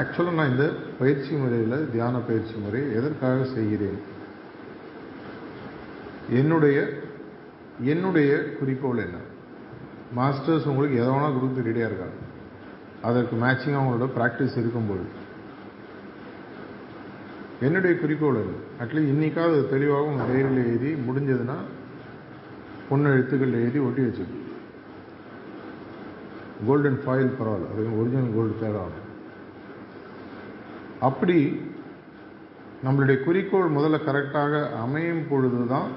ஆக்சுவலாக 0.00 0.38
நான் 0.38 0.50
இந்த 0.50 0.66
பயிற்சி 0.98 1.32
முறையில் 1.34 1.90
தியான 1.90 2.18
பயிற்சி 2.18 2.54
முறை 2.64 2.82
எதற்காக 2.98 3.44
செய்கிறேன்? 3.44 3.98
என்னுடைய 6.40 6.78
என்னுடைய 7.92 8.30
குறிக்கோள் 8.58 9.04
என்ன? 9.06 9.18
மாஸ்டர்ஸ் 10.18 10.68
உங்களுக்கு 10.72 11.00
எதை 11.00 11.10
வேணால் 11.14 11.36
கொடுத்து 11.36 11.68
ரெடியாக 11.68 11.90
இருக்காங்க. 11.90 12.18
அதற்கு 13.08 13.36
மேட்சிங்காக 13.36 13.80
அவங்களோட 13.80 14.06
ப்ராக்டிஸ் 14.18 14.58
இருக்கும்போது. 14.60 15.04
என்னுடைய 17.66 17.92
குறிக்கோள் 17.98 18.38
அது 18.42 18.54
அட்லீஸ்ட் 18.82 19.12
இன்னைக்காவது 19.14 19.56
அது 19.56 19.72
தெளிவாக 19.74 20.08
உங்கள் 20.10 20.28
டைரியில் 20.30 20.62
எழுதி 20.64 20.90
முடிஞ்சதுன்னா 21.08 21.56
பொண்ணு 22.88 23.12
எழுத்துக்கள் 23.14 23.60
எழுதி 23.60 23.78
ஒட்டி 23.86 24.02
வச்சுக்கணும். 24.02 24.40
கோல்டன் 26.66 26.98
ஃபாயில் 27.04 27.36
பரவாயில்ல 27.38 27.70
அது 27.72 27.84
ஒரிஜினல் 28.00 28.34
கோல்டு 28.34 28.54
தேடாகும் 28.62 29.00
அப்படி 31.08 31.38
நம்மளுடைய 32.84 33.16
குறிக்கோள் 33.24 33.74
முதல்ல 33.76 33.98
கரெக்டாக 34.08 34.62
அமையும் 34.84 35.24
பொழுது 35.28 35.60
தான் 35.66 35.90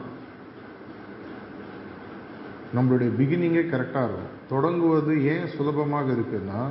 நம்மளுடைய 2.75 3.09
பிகினிங்கே 3.19 3.63
கரெக்டாக 3.73 4.07
இருக்கும் 4.07 4.33
தொடங்குவது 4.49 5.13
ஏன் 5.33 5.47
சுலபமாக 5.55 6.07
இருக்குன்னா 6.11 6.61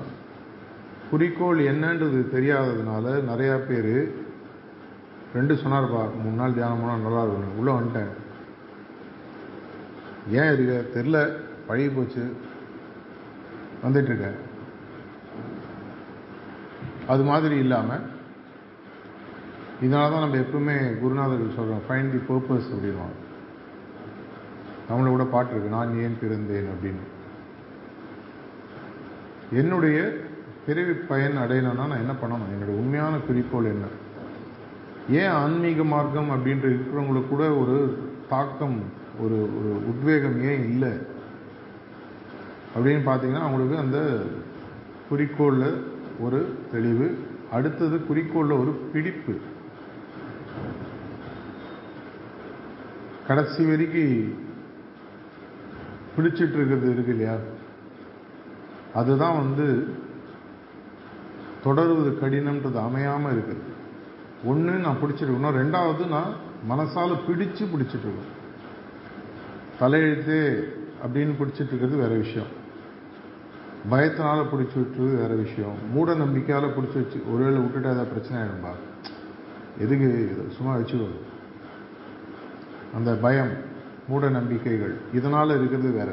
குறிக்கோள் 1.10 1.58
என்னன்றது 1.58 2.20
தெரியாததுனால 2.36 3.06
நிறையா 3.30 3.56
பேர் 3.68 3.92
ரெண்டு 5.34 5.54
சொன்னார்ப்பா 5.54 6.02
மூணு 6.22 6.36
நாள் 6.36 6.54
தியானம் 6.54 6.80
போனால் 6.80 7.00
நல்லா 7.00 7.22
இருக்கும் 7.22 7.58
உள்ளே 7.58 7.72
வந்துட்டேன். 7.72 8.12
ஏன் 10.30 10.52
இருக்க 10.52 11.00
தெரில 11.00 11.36
பழகி 11.66 11.88
போச்சு. 11.88 12.36
வந்துட்டுருக்கேன் 13.84 14.38
அது 17.06 17.22
மாதிரி 17.22 17.56
இல்லாமல் 17.56 18.04
இதனால 19.82 20.10
தான் 20.12 20.24
நம்ம 20.24 20.36
எப்பவுமே 20.36 20.76
குருநாதர்கள் 21.02 21.56
சொல்கிறோம் 21.56 21.84
ஃபைண்ட் 21.88 22.10
தி 22.10 22.34
பர்பஸ் 22.34 22.72
அப்படின்வாங்க 22.74 23.18
நம்மளை 24.88 25.06
கூட 25.06 25.24
பாட்டு 25.24 25.50
இருக்கு 25.50 25.70
நான் 25.70 25.98
ஏன் 25.98 26.18
பிறந்தேன் 26.20 26.70
அப்படின்னு. 26.72 27.04
என்னுடைய 29.52 29.98
பிறவி 30.66 30.92
பயன் 30.92 31.36
அடையணும்னா 31.36 31.76
நான் 31.76 31.98
என்ன 31.98 32.12
பண்ணணும்? 32.12 32.52
என்னுடைய 32.52 32.80
உண்மையான 32.80 33.16
குறிக்கோள் 33.16 33.64
என்ன? 33.64 33.84
ஏன் 35.10 35.28
ஆன்மீக 35.28 35.84
மார்க்கம் 35.84 36.30
அப்படின்ற 36.30 36.64
இருக்கிறவங்களுக்கு 36.64 37.28
கூட 37.28 37.54
ஒரு 37.54 37.98
தாக்கம் 38.28 38.82
ஒரு 39.20 39.58
ஒரு 39.58 39.88
உத்வேகம் 39.88 40.42
ஏன் 40.42 40.64
இல்லை? 40.64 40.92
அப்படின்னு 42.76 43.00
பார்த்தீங்கன்னா 43.00 43.40
அவங்களுக்கு 43.40 43.78
அந்த 43.78 44.22
குறிக்கோளில் 45.10 45.82
ஒரு 46.20 46.58
தெளிவு 46.72 47.18
அடுத்தது 47.50 47.96
குறிக்கோளில் 47.96 48.60
ஒரு 48.60 48.72
பிடிப்பு. 48.92 49.36
கடைசி 53.26 53.64
வரைக்கும் 53.64 54.44
பிடிச்சிட்டு 56.16 56.54
இருக்கிறது 56.54 56.92
இருக்கு 56.92 57.16
இல்லையா? 57.16 57.36
அதுதான் 58.94 59.36
வந்து 59.36 59.88
தொடருவது 61.66 62.10
கடினம்ன்றது 62.22 62.78
அமையாமல் 62.88 63.34
இருக்குது. 63.36 63.62
ஒன்று 64.50 64.72
நான் 64.84 65.00
பிடிச்சிருக்கணும் 65.02 65.56
ரெண்டாவது 65.60 66.04
நான் 66.16 66.32
மனசால 66.70 67.16
பிடிச்சு 67.26 67.64
பிடிச்சிட்டு 67.72 68.10
தலையெழுத்து 69.80 70.38
அப்படின்னு 71.04 71.32
பிடிச்சிட்டு 71.38 71.72
இருக்கிறது 71.72 71.96
வேற 72.02 72.12
விஷயம். 72.22 72.52
பயத்தினால 73.92 74.38
பிடிச்சி 74.52 74.76
விட்டுறது 74.80 75.14
வேற 75.22 75.32
விஷயம். 75.42 75.76
மூட 75.94 76.14
நம்பிக்கையால் 76.22 76.74
பிடிச்சி 76.76 76.96
வச்சு 77.00 77.18
ஒருவேளை 77.32 77.58
விட்டுட்டு 77.64 77.90
ஏதாவது 77.94 78.12
பிரச்சனை 78.14 78.38
ஆகிடும்பா 78.42 78.72
எதுக்கு 79.84 80.08
சும்மா 80.56 80.72
வச்சுக்கோ 80.76 81.08
அந்த 82.98 83.10
பயம் 83.24 83.52
மூட 84.08 84.28
நம்பிக்கைகள் 84.38 84.94
இதனால் 85.18 85.56
இருக்கிறது 85.58 85.90
வேற. 85.98 86.10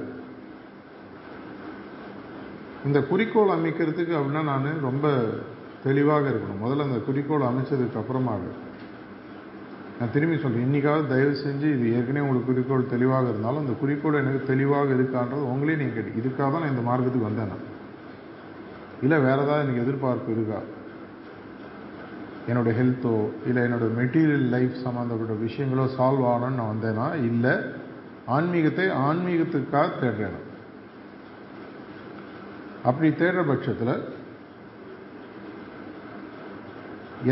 இந்த 2.85 2.99
குறிக்கோள் 3.01 3.55
அமைக்கிறதுக்கு 3.55 4.13
அப்படின்னா 4.19 4.43
நான் 4.51 4.85
ரொம்ப 4.87 5.07
தெளிவாக 5.83 6.29
இருக்கணும். 6.29 6.61
முதல்ல 6.63 6.87
அந்த 6.87 6.99
குறிக்கோள் 7.07 7.49
அமைச்சதுக்கு 7.49 7.99
அப்புறமாக. 8.01 8.43
நான் 9.99 10.11
திரும்பி 10.13 10.37
சொல்கிறேன் 10.37 10.67
இன்றைக்காவது 10.67 11.07
தயவு 11.07 11.33
செஞ்சு 11.43 11.67
இது 11.75 11.85
ஏற்கனவே 11.95 12.23
உங்களுக்கு 12.25 12.49
குறிக்கோள் 12.51 12.91
தெளிவாக 12.93 13.29
இருந்தாலும் 13.29 13.57
அந்த 13.57 13.73
குறிக்கோள் 13.81 14.19
எனக்கு 14.21 14.43
தெளிவாக 14.51 14.93
இருக்கான்றது 14.93 15.49
உங்களே 15.53 15.75
நீங்கள் 15.75 15.97
கேட்டு 15.97 16.19
இதுக்காக 16.21 16.47
தான் 16.51 16.63
நான் 16.63 16.73
இந்த 16.75 16.83
மார்க்கத்துக்கு 16.89 17.29
வந்தேன் 17.29 17.51
நான். 17.53 17.65
இல்லை 19.01 19.17
வேறு 19.19 19.41
ஏதாவது 19.41 19.63
எனக்கு 19.63 19.81
எதிர்பார்ப்பு 19.81 20.31
இருக்கா? 20.31 20.59
என்னோடய 22.49 22.77
ஹெல்த்தோ 22.79 23.15
இல்லை 23.47 23.61
என்னோட 23.63 23.85
மெட்டீரியல் 23.99 24.47
லைஃப் 24.55 24.73
சம்மந்தப்பட்ட 24.85 25.35
விஷயங்களோ 25.45 25.85
சால்வ் 25.97 26.25
ஆகணும்னு 26.31 26.59
நான் 26.61 26.73
வந்தேன்னா 26.73 27.07
இல்லை 27.29 27.53
ஆன்மீகத்தை 28.25 28.87
ஆன்மீகத்துக்காக 29.07 29.89
தேடுறேன்? 30.01 30.39
அப்படி 32.83 33.09
தேடுற 33.09 33.41
பட்சத்தில் 33.47 33.95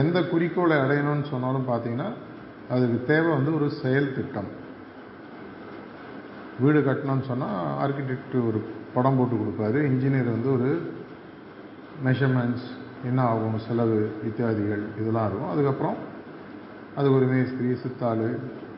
எந்த 0.01 0.17
குறிக்கோளை 0.23 0.77
அடையணும்னு 0.77 1.29
சொன்னாலும் 1.29 1.69
பார்த்தீங்கன்னா 1.69 2.09
அதுக்கு 2.69 2.97
தேவை 3.07 3.31
வந்து 3.31 3.55
ஒரு 3.55 3.67
செயல் 3.81 4.13
திட்டம். 4.13 4.49
வீடு 6.59 6.79
கட்டணும்னு 6.81 7.27
சொன்னால் 7.31 7.57
ஆர்கிடெக்ட் 7.83 8.35
ஒரு 8.47 8.59
படம் 8.93 9.17
போட்டு 9.17 9.35
கொடுப்பாரு. 9.35 9.77
இன்ஜினியர் 9.91 10.35
வந்து 10.35 10.49
ஒரு 10.53 10.69
மெஷர்மெண்ட்ஸ் 12.05 12.67
என்ன 13.05 13.21
ஆகும் 13.21 13.59
செலவு 13.67 13.99
இத்தியாதிகள் 14.23 14.83
இதெல்லாம் 15.01 15.27
இருக்கும். 15.27 15.51
அதுக்கப்புறம் 15.53 15.99
அது 16.95 17.13
ஒரு 17.15 17.25
மேஸ்திரி 17.25 17.75
சித்தாள் 17.75 18.25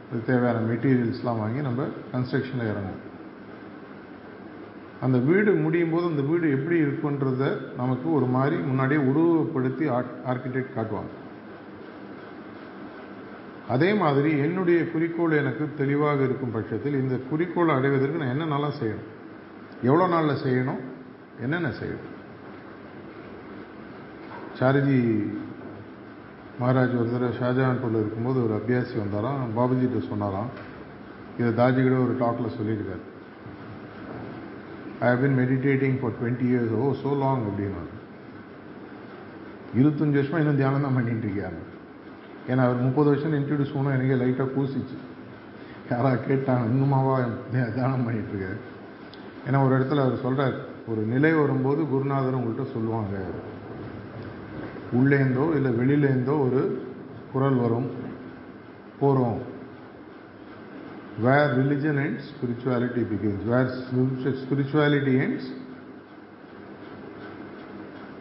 அது 0.09 0.21
தேவையான 0.25 0.59
மெட்டீரியல்ஸ்லாம் 0.69 1.41
வாங்கி 1.43 1.61
நம்ம 1.61 1.87
கன்ஸ்ட்ரக்ஷனில் 2.13 2.71
இறங்குவோம் 2.73 3.11
அந்த 5.05 5.17
வீடு 5.27 5.51
முடியும் 5.63 5.91
போது 5.93 6.05
அந்த 6.11 6.23
வீடு 6.29 6.45
எப்படி 6.57 6.77
இருக்குன்றத 6.85 7.43
நமக்கு 7.79 8.07
ஒரு 8.17 8.27
மாதிரி 8.35 8.55
முன்னாடியே 8.69 9.01
உருவப்படுத்தி 9.09 9.85
ஆர்கிடெக்ட் 10.31 10.75
காட்டுவாங்க. 10.75 11.11
அதே 13.73 13.89
மாதிரி 14.01 14.31
என்னுடைய 14.45 14.79
குறிக்கோள் 14.93 15.39
எனக்கு 15.41 15.65
தெளிவாக 15.77 16.23
இருக்கும் 16.27 16.55
பட்சத்தில் 16.55 16.99
இந்த 17.01 17.15
குறிக்கோளை 17.29 17.75
அடைவதற்கு 17.75 18.21
நான் 18.21 18.33
என்னென்னலாம் 18.33 18.79
செய்யணும்? 18.81 19.09
எவ்வளோ 19.89 20.07
நாளில் 20.07 20.43
செய்யணும்? 20.45 20.81
என்னென்ன 21.41 21.71
செய்யணும்? 21.79 22.11
சாரஜி 24.59 24.99
மகாராஜ் 26.59 26.99
ஒரு 26.99 27.09
தடவை 27.13 27.31
ஷாஜஹான்பூரில் 27.39 28.01
இருக்கும்போது 28.01 28.39
ஒரு 28.45 28.53
அபியாசி 28.59 28.95
வந்தாராம் 29.03 29.41
பாபுஜிட்ட 29.55 30.01
சொன்னாராம். 30.09 30.51
இதை 31.39 31.51
தாஜிகிட்ட 31.59 32.03
ஒரு 32.05 32.15
டாக்கில் 32.19 32.55
சொல்லியிருக்காரு. 32.57 33.03
I 35.03 35.09
have 35.11 35.21
been 35.21 35.37
meditating 35.39 35.97
for 35.99 36.15
twenty 36.19 36.47
years 36.51 36.73
oh 36.81 36.95
so 37.03 37.11
long 37.17 37.43
அப்படின்னு 37.49 37.83
இருபத்தஞ்சு 39.79 40.17
வருஷமாக 40.19 40.43
இன்னும் 40.43 40.55
தியானம் 40.55 40.81
தான் 40.81 40.93
பண்ணிட்டு 40.93 41.27
இருக்காங்க 41.27 41.61
ஏன்னா 42.49 42.61
அவர் 42.67 42.85
முப்பது 42.87 43.09
வருஷம் 43.09 43.33
இன்ட்ரடியூஸ் 43.33 43.73
போனால் 43.73 43.93
எனக்கே 43.93 44.17
லைட்டாக 44.21 44.49
பூசிச்சு. 44.55 44.95
யாராக 45.89 46.19
கேட்டாங்க 46.27 46.65
இன்னுமாவா 46.71 47.15
தியானம் 47.75 48.03
பண்ணிட்டு 48.03 48.49
ஏன்னா 49.47 49.65
ஒரு 49.65 49.73
இடத்துல 49.77 50.03
அவர் 50.05 50.23
சொல்கிறார் 50.25 50.55
ஒரு 50.87 51.01
நிலை 51.01 51.31
வரும்போது 51.33 51.87
குருநாதர் 51.87 52.37
உங்கள்கிட்ட 52.37 52.65
சொல்லுவாங்க. 52.73 53.15
உள்ளேந்தோ 54.97 55.45
இல்லை 55.55 55.71
வெளியிலேருந்தோ 55.71 56.35
ஒரு 56.47 56.61
குரல் 57.33 57.55
வரும் 57.55 57.89
போகிறோம் 58.99 59.39
where 61.21 61.55
religion 61.55 61.99
ends, 61.99 62.23
spirituality 62.37 63.03
begins. 63.03 63.45
Where 63.45 63.67
spirituality 64.45 65.19
ends, 65.19 65.43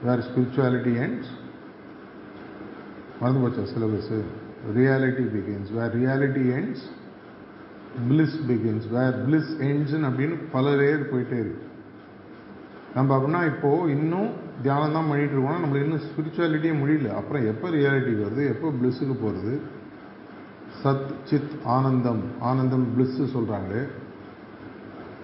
where 0.03 0.23
spirituality 0.23 0.97
ends, 0.97 1.29
மறந்து 3.21 3.41
போச்சா 3.43 3.65
syllabus 3.73 4.09
reality 4.77 5.25
begins 5.35 5.69
where 5.75 5.93
reality 5.99 6.45
ends 6.59 6.83
bliss 8.09 8.35
begins 8.49 8.87
where 8.95 9.17
bliss 9.27 9.53
ends 9.69 9.93
அப்படின்னு 10.09 10.37
பல 10.53 10.71
லேயர் 10.71 11.05
போயிட்டே 11.13 11.39
இருக்கு. 11.45 11.67
நம்ம 12.95 13.17
அப்படின்னா 13.17 13.47
இப்போ 13.47 13.71
இன்னும் 13.89 14.31
தியானம் 14.63 14.93
தான் 14.93 15.09
பண்ணிட்டு 15.09 15.35
இருக்கோம்னா 15.35 15.63
நம்மளுக்கு 15.65 15.87
இன்னும் 15.89 16.07
ஸ்பிரிச்சுவாலிட்டியே 16.09 16.75
முடியல. 16.83 17.15
அப்புறம் 17.21 17.47
எப்போ 17.47 17.69
ரியாலிட்டி 17.69 18.15
வருது? 18.25 18.49
எப்போ 18.55 18.73
பிளிஸுக்கு 18.81 19.17
போகிறது 19.23 19.61
சத் 20.83 21.11
சித் 21.25 21.53
ஆனந்தம். 21.65 22.23
ஆனந்தம் 22.41 22.87
பிளிஸ்ஸு 22.95 23.25
சொல்கிறாங்களே 23.35 23.83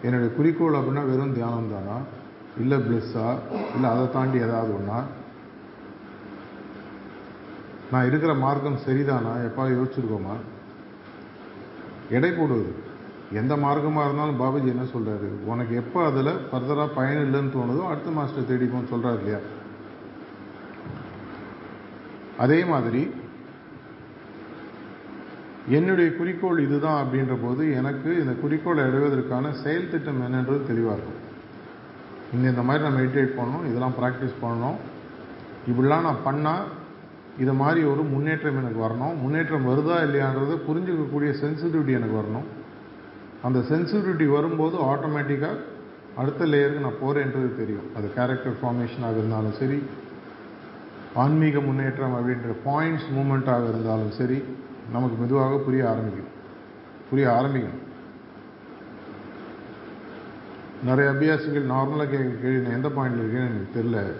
என்னுடைய 0.03 0.35
குறிக்கோள் 0.35 0.79
அப்படின்னா 0.79 1.03
வெறும் 1.11 1.35
தியானம் 1.35 1.73
தானா? 1.73 1.97
இல்லை 2.59 2.79
பிளிஸ்ஸா 2.79 3.27
இல்லை 3.75 3.89
அதை 3.91 4.05
தாண்டி 4.11 4.39
ஏதாவது 4.39 4.75
ஒன்றா 4.75 4.99
நான் 7.91 8.07
இருக்கிற 8.07 8.35
மார்க்கம் 8.35 8.83
சரிதானா? 8.87 9.33
எப்பா 9.49 9.65
யோசிச்சிருக்கோமா? 9.77 10.37
எடை 12.17 12.31
போடுவது. 12.31 12.71
எந்த 13.33 13.55
மார்க்கமாக 13.57 14.05
இருந்தாலும் 14.05 14.41
பாபாஜி 14.41 14.69
என்ன 14.75 14.85
சொல்கிறாரு 14.95 15.29
உனக்கு 15.45 15.75
எப்போ 15.75 15.99
அதில் 16.07 16.33
ஃபர்தராக 16.51 16.95
பயன் 16.95 17.25
இல்லைன்னு 17.27 17.55
தோணுதோ 17.57 17.83
அடுத்த 17.89 18.11
மாஸ்டர் 18.11 18.49
தேடிப்போன்னு 18.51 18.93
சொல்கிறார் 18.93 19.19
இல்லையா? 19.19 19.41
அதே 22.45 22.65
மாதிரி 22.65 23.03
என்னுடைய 25.71 26.15
குறிக்கோள் 26.17 26.59
இதுதான் 26.59 26.99
அப்படின்ற 27.05 27.35
போது 27.43 27.75
எனக்கு 27.75 28.19
இந்த 28.21 28.33
குறிக்கோளை 28.33 28.85
அடைவதற்கான 28.85 29.53
செயல் 29.53 29.91
திட்டம் 29.91 30.21
என்னன்றது 30.27 30.67
தெளிவாக 30.67 30.97
இருக்கும். 30.97 31.23
இந்த 32.35 32.49
இந்த 32.49 32.63
மாதிரி 32.63 32.85
நான் 32.85 32.99
மெடிடேட் 33.01 33.33
பண்ணணும் 33.39 33.67
இதெல்லாம் 33.69 33.95
ப்ராக்டிஸ் 34.01 34.37
பண்ணணும். 34.43 34.79
இப்படிலாம் 35.71 36.07
நான் 36.09 36.25
பண்ணால் 36.25 36.65
இதை 37.39 37.55
மாதிரி 37.55 37.87
ஒரு 37.87 38.03
முன்னேற்றம் 38.03 38.61
எனக்கு 38.61 38.81
வரணும். 38.87 39.17
முன்னேற்றம் 39.23 39.69
வருதா 39.71 39.97
இல்லையான்றதை 40.07 40.57
புரிஞ்சுக்கக்கூடிய 40.69 41.31
சென்சிட்டிவிட்டி 41.43 41.93
எனக்கு 41.99 42.17
வரணும். 42.23 42.47
அந்த 43.43 43.59
சென்சிட்டிவிட்டி 43.59 44.27
வரும்போது 44.29 44.77
ஆட்டோமேட்டிக்காக 44.93 45.59
அடுத்த 46.17 46.45
லேயருக்கு 46.45 46.85
நான் 46.87 47.03
போகிறேன்றது 47.03 47.57
தெரியும். 47.57 47.87
அது 47.97 48.07
கேரக்டர் 48.15 48.57
ஃபார்மேஷனாக 48.63 49.17
இருந்தாலும் 49.17 49.53
சரி 49.53 49.83
ஆன்மீக 51.15 51.61
முன்னேற்றம் 51.61 52.15
அப்படின்ற 52.15 52.55
பாயிண்ட்ஸ் 52.65 53.07
மூமெண்ட்டாக 53.17 53.69
இருந்தாலும் 53.69 54.11
சரி 54.11 54.43
நமக்கு 54.93 55.17
மெதுவாக 55.17 55.57
புரிய 55.57 55.89
ஆரம்பிக்கும். 55.89 56.37
புரிய 57.11 57.33
ஆரம்பிக்கும். 57.33 57.87
நிறைய 60.85 61.11
அபியாசிகள் 61.11 61.73
நார்மலாக 61.73 62.11
கேட்க 62.11 62.35
கேள்வி 62.43 62.69
நான் 62.69 62.75
எந்த 62.75 62.89
பாயிண்டில் 62.89 63.27
இருக்கேன்னு 63.27 63.49
எனக்கு 63.49 63.81
தெரில 63.81 64.13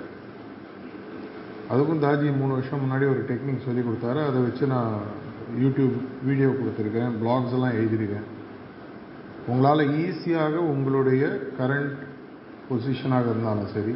அதுக்கும் 1.73 2.05
தாஜி 2.05 2.37
மூணு 2.37 2.53
வருஷம் 2.55 2.81
முன்னாடி 2.81 2.95
ஒரு 2.95 3.25
டெக்னிக் 3.29 3.65
சொல்லி 3.65 3.81
கொடுத்தாரு. 3.81 4.27
அதை 4.27 4.41
வச்சு 4.41 4.67
நான் 4.67 4.93
யூடியூப் 5.59 5.97
வீடியோ 6.25 6.49
கொடுத்துருக்கேன். 6.49 7.11
பிளாக்ஸ் 7.23 7.53
எல்லாம் 7.53 7.73
எழுதியிருக்கேன். 7.73 8.27
உங்களால் 9.47 9.89
ஈஸியாக 9.89 10.51
உங்களுடைய 10.51 11.39
கரண்ட் 11.59 11.97
பொசிஷனாக 12.71 13.31
இருந்தாலும் 13.31 13.67
சரி 13.67 13.95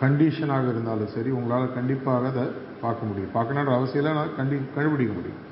கண்டிஷனாக 0.00 0.68
இருந்தாலும் 0.68 1.06
சரி 1.06 1.30
உங்களால் 1.30 1.74
கண்டிப்பாக 1.74 2.28
அதை 2.28 2.61
பார்க்க 2.82 3.06
முடியும். 3.06 3.34
பார்க்கணுன்ற 3.34 3.74
அவசியம் 3.74 4.14
நான் 4.14 4.36
கண்டி 4.36 4.56
கண்டுபிடிக்க 4.74 5.12
முடியும். 5.12 5.50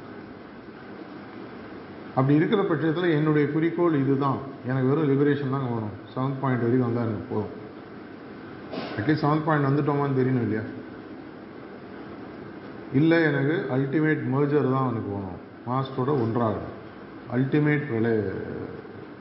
அப்படி 2.14 2.34
இருக்கிற 2.34 2.62
பட்சத்தில் 2.62 3.10
என்னுடைய 3.10 3.50
குறிக்கோள் 3.50 3.94
இதுதான். 3.94 4.38
எனக்கு 4.66 4.88
வெறும் 4.88 5.10
லிபரேஷன் 5.10 5.50
தான் 5.50 5.68
வேணும். 5.68 5.96
செவன்த் 6.14 6.40
பாயிண்ட் 6.40 6.62
வரைக்கும் 6.62 6.94
வந்தால் 6.94 7.08
எனக்கு 7.08 7.28
போதும். 7.30 7.58
அட்லீஸ்ட் 8.98 9.24
செவன்த் 9.24 9.44
பாயிண்ட் 9.44 9.66
வந்துட்டோமான்னு 9.66 10.18
தெரியணும் 10.20 10.42
இல்லையா? 10.42 10.62
இல்லை 12.92 13.22
எனக்கு 13.22 13.66
அல்டிமேட் 13.70 14.24
மேஜர் 14.24 14.70
தான் 14.70 14.90
எனக்கு 14.90 15.10
வேணும். 15.10 15.48
மாஸ்டரோட 15.66 16.22
ஒன்றாக 16.22 16.56
அல்டிமேட் 17.34 17.88
பிரளய 17.88 18.32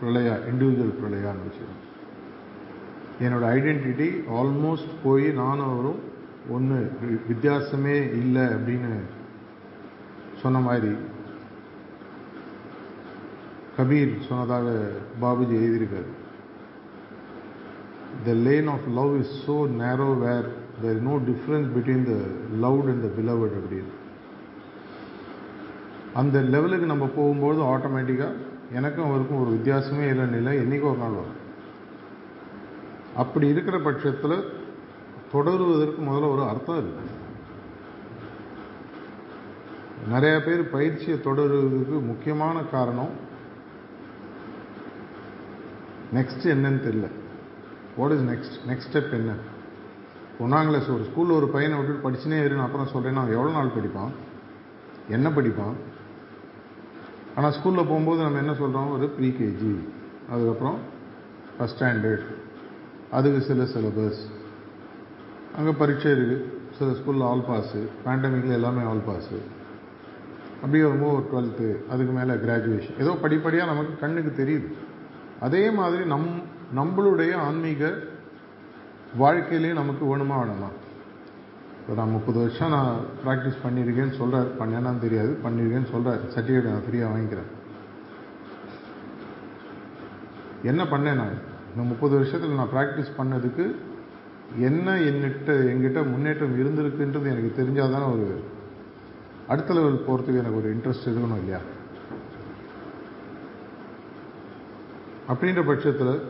பிரளயா 0.01 0.35
இண்டிவிஜுவல் 0.51 0.97
பிரளயான்னு 1.01 1.45
வச்சுக்கணும் 1.47 1.85
என்னோடய 3.21 3.51
ஐடென்டிட்டி 3.57 4.07
ஆல்மோஸ்ட் 4.33 4.95
போய் 5.03 5.23
நானும் 5.23 5.73
அவரும் 5.73 6.08
ஒன்று 6.55 6.77
வித்தியாசமே 7.29 7.95
இல்லை 8.21 8.43
அப்படின்னு 8.55 8.91
சொன்ன 10.41 10.59
மாதிரி. 10.67 10.91
கபீர் 13.77 14.13
சொன்னதாக 14.27 14.67
பாபுஜி 15.21 15.55
எழுதியிருக்காரு. 15.59 16.09
The 18.25 18.33
lane 18.47 18.69
of 18.75 18.87
love 18.99 19.13
is 19.21 19.35
so 19.47 19.55
narrow 19.81 20.09
where 20.25 20.47
there 20.81 21.01
no 21.09 21.15
difference 21.29 21.69
between 21.75 22.05
the 22.11 22.15
loved 22.65 22.89
and 22.91 23.05
the 23.07 23.11
beloved 23.19 23.57
அப்படின்னு 23.59 23.95
அந்த 26.19 26.37
லெவலுக்கு 26.53 26.85
நம்ம 26.91 27.07
போகும்போது 27.17 27.59
ஆட்டோமேட்டிக்காக 27.73 28.47
எனக்கும் 28.77 29.07
அவருக்கும் 29.09 29.41
ஒரு 29.41 29.51
வித்தியாசமே 29.57 30.05
இல்லைன்னு 30.13 30.39
இல்லை 30.41 30.53
என்றைக்கும் 30.61 30.91
ஒரு 30.91 31.01
நாள் 31.03 31.19
வரும். 31.19 31.37
அப்படி 33.15 33.47
இருக்கிற 33.47 33.77
பட்சத்தில் 33.79 34.35
தொடருவதற்கு 35.33 35.99
முதல்ல 36.09 36.31
ஒரு 36.35 36.43
அர்த்தம் 36.43 36.77
இருக்கு. 36.77 37.05
நிறைய 40.09 40.43
பேர் 40.43 40.69
பயிற்சியை 40.69 41.19
தொடருவதற்கு 41.23 41.97
முக்கியமான 42.11 42.61
காரணம் 42.61 43.11
நெக்ஸ்ட் 46.13 46.45
என்னன்னு 46.53 46.81
தெரியல. 46.85 47.07
What 47.97 48.11
is 48.11 48.27
next 48.31 48.57
next 48.69 48.89
step 48.91 49.11
என்ன? 49.11 49.33
ஒன்றாம் 50.43 50.67
கிளாஸ் 50.67 50.89
ஒரு 50.89 51.05
ஸ்கூலில் 51.09 51.37
ஒரு 51.39 51.47
பையனை 51.47 51.77
விட்டுட்டு 51.77 52.05
படிச்சுனே 52.05 52.43
இரு 52.43 52.59
அப்புறம் 52.59 52.91
சொல்கிறேன்னா 52.93 53.21
அவன் 53.23 53.37
எவ்வளோ 53.37 53.51
நாள் 53.51 53.75
படிப்பான்? 53.77 54.11
என்ன 55.09 55.29
படிப்பான்? 55.29 55.75
ஆனால் 57.35 57.51
ஸ்கூலில் 57.51 57.89
போகும்போது 57.89 58.21
நம்ம 58.21 58.37
என்ன 58.37 58.53
சொல்கிறோம் 58.53 58.91
ஒரு 58.91 59.13
ப்ரீகேஜி 59.19 59.73
அதுக்கப்புறம் 60.31 60.77
ஃபஸ்ட் 61.55 61.77
ஸ்டாண்டர்ட் 61.79 62.25
அதுக்கு 63.11 63.41
சில 63.41 63.63
சிலபஸ் 63.63 64.21
அங்கே 65.57 65.71
பரீட்சை 65.71 66.11
இருக்குது 66.11 66.45
சில 66.77 66.89
ஸ்கூலில் 66.97 67.25
ஆல் 67.29 67.47
பாஸு 67.47 67.79
பேண்டமிக்கில் 68.05 68.57
எல்லாமே 68.57 68.83
ஆல் 68.91 69.07
பாஸு 69.07 69.37
அப்படியே 70.61 70.83
வரும்போது 70.83 71.15
ஒரு 71.17 71.25
டுவெல்த்து 71.31 71.67
அதுக்கு 71.91 72.13
மேலே 72.19 72.33
கிராஜுவேஷன் 72.45 72.99
ஏதோ 72.99 73.11
படிப்படியாக 73.23 73.71
நமக்கு 73.71 73.93
கண்ணுக்கு 73.99 74.31
தெரியுது. 74.41 74.69
அதே 75.39 75.63
மாதிரி 75.71 76.03
நம் 76.05 76.29
நம்மளுடைய 76.79 77.33
ஆன்மீக 77.47 77.91
வாழ்க்கையிலேயே 79.17 79.73
நமக்கு 79.73 80.03
வேணுமா 80.05 80.35
வேணுமா? 80.41 80.69
இப்போ 81.79 81.93
நான் 81.99 82.15
முப்பது 82.15 82.37
வருஷம் 82.39 82.73
நான் 82.75 82.97
ப்ராக்டிஸ் 83.23 83.61
பண்ணியிருக்கேன்னு 83.63 84.17
சொல்கிறார் 84.21 84.49
பண்ணேனான்னு 84.59 85.03
தெரியாது. 85.05 85.31
பண்ணியிருக்கேன்னு 85.45 85.91
சொல்கிறார் 85.93 86.21
சர்டிஃபிகேட் 86.35 86.71
நான் 86.71 86.85
ஃப்ரீயாக 86.87 87.11
வாங்கிக்கிறேன். 87.13 87.49
என்ன 90.63 90.83
பண்ணேன் 90.83 91.19
நான்? 91.21 91.37
இந்த 91.71 91.83
முப்பது 91.91 92.13
வருஷத்தில் 92.17 92.59
நான் 92.61 92.73
ப்ராக்டிஸ் 92.75 93.17
பண்ணதுக்கு 93.17 93.65
என்ன 94.57 94.95
என்னிட்ட 94.95 95.51
என்கிட்ட 95.71 96.09
முன்னேற்றம் 96.09 96.59
இருந்திருக்குன்றது 96.59 97.31
எனக்கு 97.33 97.51
தெரிஞ்சால் 97.57 97.91
தானே 97.91 98.05
ஒரு 98.05 98.43
அடுத்த 99.47 99.73
லெவல் 99.73 100.05
போகிறதுக்கு 100.07 100.41
எனக்கு 100.41 100.57
ஒரு 100.57 100.73
இன்ட்ரெஸ்ட் 100.75 101.07
இருக்கணும் 101.07 101.37
இல்லையா? 101.37 101.59
அப்படின்ற 105.29 105.65
பட்சத்தில் 105.65 106.23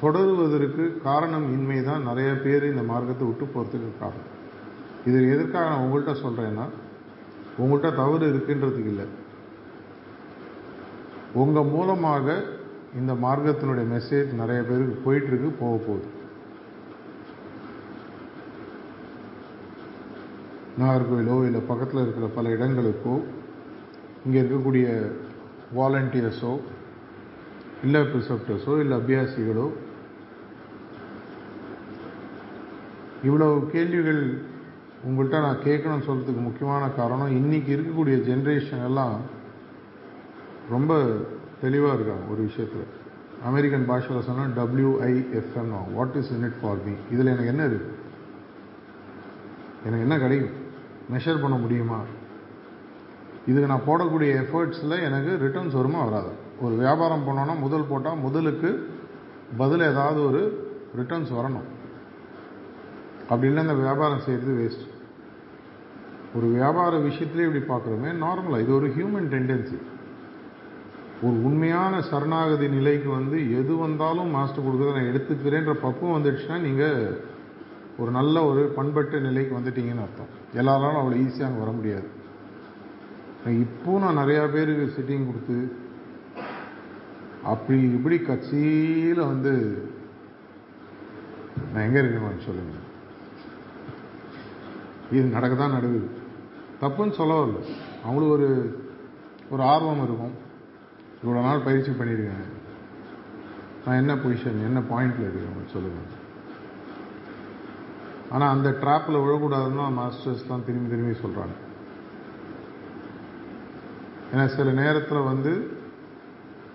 தொடருவதற்கு 0.00 1.00
காரணம் 1.02 1.52
இன்மை 1.52 1.82
தான் 1.82 2.02
நிறைய 2.02 2.34
பேர் 2.34 2.70
இந்த 2.70 2.82
மார்க்கத்தை 2.82 3.26
விட்டு 3.26 3.44
போகிறதுக்கு 3.44 3.98
காரணம். 3.98 4.30
இது 5.06 5.30
எதற்காக 5.30 5.68
நான் 5.68 5.84
உங்கள்கிட்ட 5.84 6.14
சொல்கிறேன்னா 6.24 6.66
உங்கள்கிட்ட 7.58 7.94
தவறு 7.94 8.32
இருக்குன்றதுக்கு 8.32 8.86
இல்லை. 8.86 9.06
உங்கள் 11.32 11.64
மூலமாக 11.64 12.44
இந்த 12.96 13.12
மார்க்கத்தினுடைய 13.12 13.86
மெசேஜ் 13.94 14.32
நிறைய 14.32 14.62
பேருக்கு 14.62 15.12
போயிட்டுருக்கு 15.12 15.50
போக 15.58 15.76
போகுது. 15.76 16.13
நாகர்கோவிலோ 20.80 21.36
இல்லை 21.46 21.60
பக்கத்தில் 21.70 22.02
இருக்கிற 22.02 22.26
பல 22.36 22.48
இடங்களுக்கோ 22.56 23.14
இங்கே 24.24 24.40
இருக்கக்கூடிய 24.40 24.86
வாலண்டியர்ஸோ 25.76 26.52
இல்லை 27.84 28.00
ப்ரிசப்டர்ஸோ 28.00 28.74
இல்லை 28.82 28.96
அபியாசிகளோ 28.98 29.66
இவ்வளவு 33.28 33.68
கேள்விகள் 33.74 34.22
உங்கள்கிட்ட 35.06 35.38
நான் 35.46 35.64
கேட்கணும்னு 35.64 36.08
சொல்கிறதுக்கு 36.08 36.42
முக்கியமான 36.46 36.84
காரணம் 36.98 37.36
இன்றைக்கி 37.38 37.70
இருக்கக்கூடிய 37.74 38.16
ஜென்ரேஷன் 38.30 38.84
எல்லாம் 38.88 39.16
ரொம்ப 40.74 40.92
தெளிவாக 41.62 41.96
இருக்காங்க 41.96 42.26
ஒரு 42.32 42.42
விஷயத்தில். 42.48 42.86
அமெரிக்கன் 43.50 43.88
பாஷையில் 43.90 44.26
சொன்னால் 44.28 44.54
WIFM 44.58 45.72
what 45.96 46.16
is 46.20 46.32
in 46.36 46.46
it 46.48 46.60
for 46.60 46.82
me 46.86 46.94
இதில் 47.14 47.32
எனக்கு 47.34 47.52
என்ன 47.54 47.64
இருக்குது 47.70 48.02
எனக்கு 49.86 50.04
என்ன 50.06 50.18
கிடைக்கும்? 50.18 50.54
மெஷர் 51.12 51.42
பண்ண 51.42 51.56
முடியுமா? 51.56 51.98
இதுக்கு 53.46 53.70
நான் 53.72 53.86
போடக்கூடிய 53.86 54.30
எஃபர்ட்ஸில் 54.42 55.02
எனக்கு 55.02 55.32
ரிட்டர்ன்ஸ் 55.44 55.78
வருமா 55.80 56.02
வராது? 56.04 56.32
ஒரு 56.60 56.74
வியாபாரம் 56.74 57.26
பண்ணோன்னா 57.28 57.54
முதல் 57.60 57.88
போட்டால் 57.90 58.22
முதலுக்கு 58.26 58.70
பதில் 59.56 59.80
ஏதாவது 59.80 60.20
ஒரு 60.26 60.42
ரிட்டர்ன்ஸ் 60.98 61.32
வரணும். 61.38 61.66
அப்படி 63.28 63.46
இல்லை 63.46 63.62
அந்த 63.62 63.74
வியாபாரம் 63.74 64.24
செய்கிறது 64.26 64.54
வேஸ்ட் 64.60 64.86
ஒரு 66.36 66.46
வியாபார 66.46 66.96
விஷயத்துலேயே 66.96 67.48
இப்படி 67.48 67.64
பார்க்குறோமே 67.72 68.10
நார்மலாக 68.24 68.62
இது 68.64 68.74
ஒரு 68.74 68.86
ஹியூமன் 68.86 69.28
டெண்டன்சி 69.34 69.78
ஒரு 71.22 71.36
உண்மையான 71.48 72.00
சரணாகதி 72.00 72.68
நிலைக்கு 72.68 73.08
வந்து 73.10 73.36
எது 73.58 73.76
வந்தாலும் 73.76 74.30
மாஸ்டர் 74.30 74.64
கொடுக்குறத 74.64 74.96
நான் 74.96 75.10
எடுத்துக்கிறேன்ற 75.12 75.74
பக்குவம் 75.84 76.16
வந்துடுச்சுன்னா 76.16 76.58
நீங்கள் 76.60 76.98
ஒரு 78.02 78.10
நல்ல 78.18 78.36
ஒரு 78.50 78.62
பண்பட்ட 78.76 79.18
நிலைக்கு 79.26 79.52
வந்துட்டீங்கன்னு 79.56 80.04
அர்த்தம். 80.04 80.30
எல்லாராலும் 80.60 81.00
அவ்வளோ 81.00 81.18
ஈஸியாக 81.24 81.48
அங்கே 81.48 81.62
வர 81.64 81.72
முடியாது. 81.78 82.08
இப்போ 83.64 83.92
நான் 84.02 84.20
நிறையா 84.22 84.42
பேருக்கு 84.54 84.94
சிட்டிங் 84.96 85.26
கொடுத்து 85.28 85.58
அப்படி 87.52 87.78
இப்படி 87.96 88.16
கட்சியில் 88.28 89.22
வந்து 89.32 89.52
நான் 91.72 91.84
எங்கே 91.86 92.00
இருக்கேன் 92.02 92.46
சொல்லுங்கள் 92.48 92.82
இது 95.16 95.24
நடக்க 95.36 95.54
தான் 95.56 95.76
நடக்குது. 95.76 96.08
தப்புன்னு 96.82 97.18
சொல்ல 97.20 97.34
வரல. 97.40 97.60
அவங்களுக்கு 98.04 98.36
ஒரு 98.38 98.48
ஒரு 99.52 99.62
ஆர்வம் 99.72 100.04
இருக்கும். 100.06 100.34
இவ்வளோ 101.22 101.42
நாள் 101.46 101.66
பயிற்சி 101.66 101.92
பண்ணியிருக்கேன். 101.98 102.52
நான் 103.84 104.00
என்ன 104.02 104.12
பொசிஷன் 104.22 104.66
என்ன 104.68 104.80
பாயிண்டில் 104.92 105.26
இருக்கேன் 105.28 105.74
சொல்லுங்கள் 105.76 106.22
ஆனால் 108.30 108.48
அந்த 108.48 108.68
ட்ராப்பில் 108.70 109.22
விழக்கூடாதுன்னு 109.24 109.86
மாஸ்டர்ஸ் 110.00 110.48
தான் 110.48 110.64
திரும்பி 110.64 110.90
திரும்பி 110.90 111.18
சொல்கிறாங்க 111.18 111.56
ஏன்னா 114.32 114.46
சில 114.46 114.70
நேரத்தில் 114.70 115.28
வந்து 115.30 115.82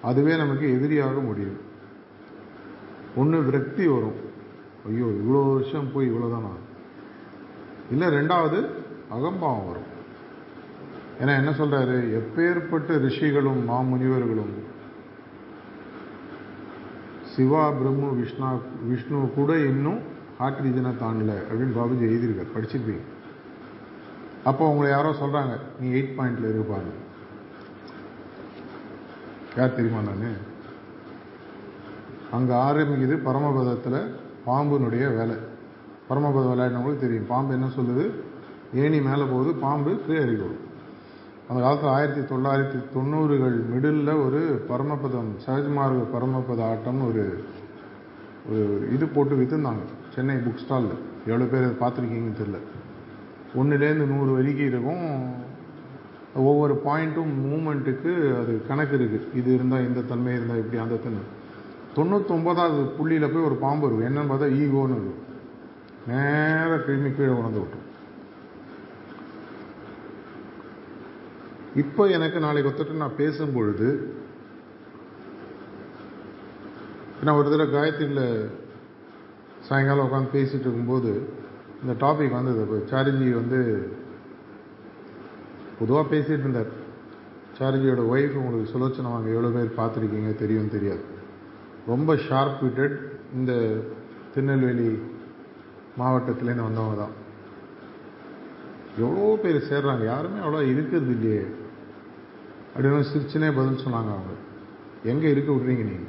அதுவே 0.02 0.38
நமக்கு 0.38 0.72
எதிரியாக 0.72 1.20
முடியும். 1.20 1.58
ஒன்று 3.16 3.42
விரக்தி 3.42 3.88
வரும். 3.88 4.20
ஐயோ 4.88 5.06
இவ்வளோ 5.06 5.54
வருஷம் 5.54 5.92
போய் 5.94 6.12
இவ்வளோதானா 6.12 6.52
இல்லை 7.92 8.08
ரெண்டாவது 8.08 8.70
அகம்பாவம் 9.10 9.68
வரும். 9.68 9.88
ஏன்னா 11.22 11.34
என்ன 11.38 11.52
சொல்றாரு? 11.52 11.98
எப்பேற்பட்ட 12.20 12.98
ரிஷிகளும் 12.98 13.70
மாமுனிவர்களும் 13.70 14.54
சிவா 17.36 17.72
பிரம்மு 17.72 18.08
விஷ்ணா 18.20 18.60
விஷ்ணு 18.84 19.30
கூட 19.36 19.58
இன்னும் 19.58 20.02
ஹார்ட் 20.40 20.62
ரீஜனை 20.66 20.92
தாண்டல 21.02 21.34
அப்படின்னு 21.48 21.78
பாபுஜி 21.78 22.04
எழுதியிருக்கார் 22.10 22.54
படிச்சிருப்பீங்க. 22.56 23.04
அப்போ 24.50 24.70
உங்களை 24.72 24.90
யாரோ 24.92 25.10
சொல்கிறாங்க 25.22 25.54
நீ 25.80 25.88
எயிட் 25.98 26.16
பாயிண்டில் 26.18 26.54
இருப்பாங்க 26.54 26.92
யார் 29.58 29.76
தெரியுமா 29.78 30.02
நான்? 30.08 30.40
அங்கே 32.38 32.54
ஆரம்பிக்குது 32.68 33.16
பரமபதத்தில் 33.28 34.00
பாம்புனுடைய 34.48 35.06
வேலை. 35.18 35.38
பரமபதம் 36.10 36.52
விளையாடினவங்களுக்கு 36.54 37.06
தெரியும். 37.06 37.30
பாம்பு 37.34 37.54
என்ன 37.58 37.68
சொல்லுது? 37.78 38.06
ஏணி 38.84 38.98
மேலே 39.10 39.24
போகுது 39.34 39.52
பாம்பு 39.66 39.92
கீழே 40.06 40.22
இறங்கி 40.26 40.50
அந்த 41.50 41.60
காலத்தில் 41.62 41.94
ஆயிரத்தி 41.98 42.22
தொள்ளாயிரத்தி 42.32 42.80
தொண்ணூறுகள் 42.96 43.56
மிடில் 43.72 44.12
ஒரு 44.26 44.42
பரமபதம் 44.68 45.30
சகஜமார்க 45.46 46.04
பரமபத 46.16 46.60
ஆட்டம்னு 46.72 47.08
ஒரு 47.12 47.24
ஒரு 48.50 48.90
இது 48.96 49.06
போட்டு 49.16 49.36
விற்றுந்தாங்க 49.40 49.86
சென்னை 50.14 50.36
புக் 50.46 50.62
ஸ்டாலில் 50.64 50.96
எவ்வளோ 51.30 51.48
பேர் 51.52 51.68
அதை 51.68 51.76
பார்த்துருக்கீங்கன்னு 51.82 52.40
தெரில 52.42 52.60
ஒன்றுலேருந்து 53.60 54.06
நூறு 54.14 54.32
வரைக்கும் 54.38 54.70
இருக்கும். 54.72 55.06
ஒவ்வொரு 56.48 56.74
பாயிண்ட்டும் 56.86 57.32
மூமெண்ட்டுக்கு 57.46 58.12
அது 58.40 58.54
கணக்கு 58.68 58.96
இருக்குது 58.98 59.30
இது 59.40 59.50
இருந்தால் 59.58 59.88
இந்த 59.88 60.02
தன்மை 60.12 60.34
இருந்தால் 60.38 60.62
இப்படி 60.64 60.82
அந்த 60.84 61.00
தன்மை. 61.06 61.24
தொண்ணூத்தொம்பதாவது 61.98 62.82
புள்ளியில் 62.98 63.32
போய் 63.34 63.48
ஒரு 63.50 63.56
பாம்பு 63.66 63.86
இருக்கும். 63.88 64.08
என்னன்னு 64.10 64.32
பார்த்தா 64.32 64.56
ஈகோன்னு 64.62 64.98
இருக்கும். 64.98 65.24
நேராக 66.12 66.82
கிருமி 66.86 67.10
கீழே 67.16 67.34
உணர்ந்து 67.40 67.62
விட்டோம். 67.62 67.86
இப்போ 71.84 72.04
எனக்கு 72.18 72.38
நாளைக்கு 72.46 72.70
ஒத்துட்டு 72.70 73.02
நான் 73.04 73.20
பேசும் 73.22 73.54
பொழுது 73.58 73.90
நான் 77.24 77.38
ஒரு 77.40 77.50
தடவை 77.52 77.68
காயத்ரியில் 77.76 78.26
சாயங்காலம் 79.70 80.08
உட்காந்து 80.08 80.36
பேசிகிட்டு 80.36 80.68
இருக்கும்போது 80.68 81.12
இந்த 81.82 81.94
டாபிக் 82.06 82.38
வந்தது. 82.38 82.62
இப்போ 82.62 82.78
சாரிஜி 82.92 83.30
வந்து 83.34 83.60
பொதுவாக 85.80 86.06
பேசிகிட்டு 86.16 86.46
இருந்தார். 86.46 86.72
சாரிஜியோட 87.60 88.02
ஒய்ஃப் 88.14 88.38
உங்களுக்கு 88.42 88.72
சுலோச்சனை 88.74 89.10
வாங்க 89.14 89.30
எவ்வளோ 89.30 89.50
பேர் 89.56 89.78
பார்த்துருக்கீங்க 89.78 90.32
தெரியும் 90.36 90.74
தெரியாது. 90.76 91.04
ரொம்ப 91.88 92.16
ஷார்ப் 92.16 92.64
விட்டட் 92.64 92.98
இந்த 93.34 93.54
திருநெல்வேலி 94.34 94.90
மாவட்டத்துலேருந்து 96.00 96.68
வந்தவங்க 96.68 96.98
தான். 96.98 97.16
எவ்வளோ 99.00 99.40
பேர் 99.44 99.68
சேர்றாங்க. 99.72 100.04
யாருமே 100.06 100.40
அவ்வளோ 100.46 100.62
இருக்கிறது 100.72 101.12
இல்லையே. 101.12 101.44
அப்படின்னு 102.76 103.10
சிரிச்சுனே 103.14 103.50
பதில் 103.60 103.84
சொன்னாங்க 103.86 104.12
அவங்க. 104.16 104.36
எங்கே 105.04 105.30
இருக்க 105.30 105.52
விட்றீங்க 105.52 105.86
நீங்கள் 105.92 106.09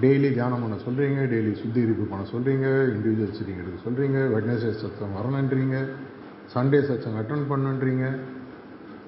டெய்லி 0.00 0.32
தியானம் 0.32 0.62
பண்ண 0.62 0.76
சொல்கிறீங்க 0.76 1.20
டெய்லி 1.32 1.52
சுத்திகரிப்பு 1.52 2.02
பண்ண 2.02 2.24
சொல்கிறீங்க 2.32 2.66
இண்டிவிஜுவல் 2.92 3.36
சிட்டிங் 3.38 3.60
எடுக்க 3.62 3.88
சொல்கிறீங்க 3.88 4.18
வெட்னஸ்டே 4.34 4.70
சத்தம் 4.70 5.16
வரணுன்றீங்க 5.18 5.76
சண்டே 6.54 6.80
சச்சம் 6.82 7.18
அட்டன் 7.20 7.50
பண்ணுன்றீங்க 7.50 8.18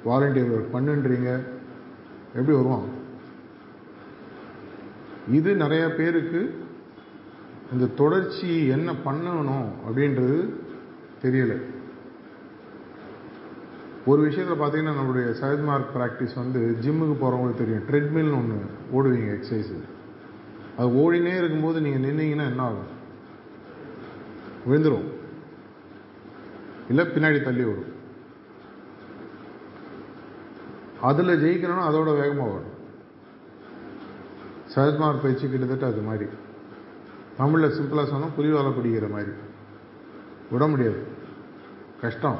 வாலண்டியர் 0.04 0.52
ஒர்க் 0.54 0.74
பண்ணுன்றீங்க 0.76 1.30
எப்படி 2.34 2.56
வருவான் 2.56 2.86
இது 5.28 5.54
நிறைய 5.54 5.88
பேருக்கு 5.88 6.62
இந்த 7.72 7.86
தொடர்ச்சி 7.86 8.66
என்ன 8.66 8.92
பண்ணணும் 8.92 9.68
அப்படின்றது 9.86 10.54
தெரியலை. 11.22 11.56
ஒரு 14.06 14.22
விஷயத்தில் 14.22 14.60
பார்த்தீங்கன்னா 14.60 14.96
நம்மளுடைய 14.98 15.28
சஹஜ்மார்க் 15.40 15.94
ப்ராக்டிஸ் 15.94 16.34
வந்து 16.34 16.76
ஜிம்முக்கு 16.84 17.16
போகிறவங்களுக்கு 17.20 17.62
தெரியும். 17.62 17.86
ட்ரெட்மில்னு 17.90 18.38
ஒன்று 18.40 18.58
ஓடுவீங்க 18.92 19.30
எக்ஸசைஸு 19.38 19.93
அது 20.78 20.88
ஓடினே 20.88 21.36
இருக்கும்போது 21.36 21.80
நீங்கள் 21.80 22.10
நின்னீங்கன்னா 22.10 22.46
என்ன 22.46 22.62
ஆகும்? 22.62 22.92
விழுந்துடும் 24.68 25.12
இல்லை 26.88 27.06
பின்னாடி 27.06 27.42
தள்ளி 27.42 27.64
விடும். 27.64 27.92
அதில் 31.00 31.28
ஜெயிக்கணும்னா 31.28 31.86
அதோட 31.88 32.20
வேகமாக 32.20 32.50
வரும் 32.50 32.72
சரத்குமார் 34.74 35.22
பயிற்சி 35.22 35.48
கிட்டத்தட்ட 35.48 35.86
அது 35.86 36.00
மாதிரி. 36.00 36.24
தமிழில் 37.36 37.80
சிம்பிளாக 37.80 38.08
சொன்னால் 38.08 38.36
புலிவாலை 38.38 38.72
பிடிக்கிற 38.72 39.10
மாதிரி. 39.10 39.30
விட 40.50 40.66
முடியாது. 40.66 41.02
கஷ்டம். 42.00 42.38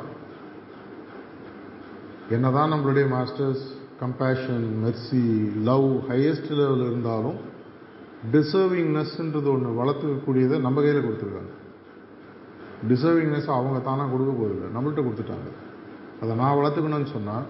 என்னதான் 2.31 2.73
நம்மளுடைய 2.73 3.07
masters 3.17 3.65
compassion 4.01 4.67
mercy 4.85 5.53
love 5.63 5.85
highest 5.85 6.51
level 6.51 6.81
இருந்தாலும் 6.81 7.53
டிசர்விங்னஸ்ன்றது 8.33 9.49
ஒன்று 9.55 9.71
வளர்த்துக்கக்கூடியதை 9.81 10.57
நம்ம 10.67 10.81
கையில் 10.85 11.07
கொடுத்துருக்காங்க. 11.07 11.53
டிசர்விங்னஸ் 12.91 13.51
அவங்க 13.57 13.79
தானாக 13.89 14.11
கொடுக்க 14.13 14.33
போதில்லை 14.39 14.69
நம்மள்கிட்ட 14.77 15.03
கொடுத்துட்டாங்க. 15.07 15.51
அதை 16.23 16.33
நான் 16.41 16.57
வளர்த்துக்கணும்னு 16.61 17.11
சொன்னால் 17.17 17.47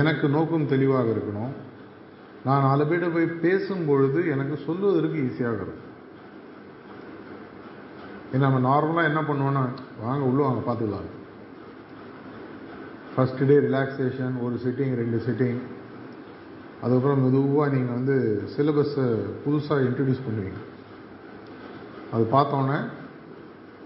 எனக்கு 0.00 0.28
நோக்கம் 0.28 0.70
தெளிவாக 0.72 1.12
இருக்கணும். 1.14 1.52
நான் 2.46 2.66
நாலு 2.68 2.84
பேர்கிட்ட 2.84 3.08
போய் 3.12 3.26
பேசும் 3.44 3.86
பொழுது 3.86 4.20
எனக்கு 4.34 4.56
சொல்லுவதற்கு 4.66 5.18
ஈஸியாக 5.26 5.56
இருக்கும். 5.58 5.84
ஏன்னா 8.32 8.44
நம்ம 8.46 8.60
நார்மலாக 8.68 9.10
என்ன 9.10 9.20
பண்ணுவோன்னா 9.28 9.62
வாங்க 10.04 10.22
உள்ள 10.30 10.40
வாங்க 10.46 10.62
பார்த்துக்கலாம். 10.68 11.08
ஃபஸ்ட் 13.14 13.42
டே 13.50 13.56
ரிலாக்ஸேஷன் 13.68 14.34
ஒரு 14.46 14.56
சிட்டிங் 14.64 14.94
ரெண்டு 15.02 15.20
சிட்டிங் 15.26 15.60
அதுக்கப்புறம் 16.82 17.22
மெதுவாக 17.24 17.74
நீங்கள் 17.74 17.94
வந்து 17.94 18.16
சிலபஸை 18.56 19.06
புதுசாக 19.44 19.86
இன்ட்ரடியூஸ் 19.88 20.26
பண்ணுவீங்க. 20.26 20.60
அது 22.12 22.24
பார்த்தோன்னே 22.32 22.78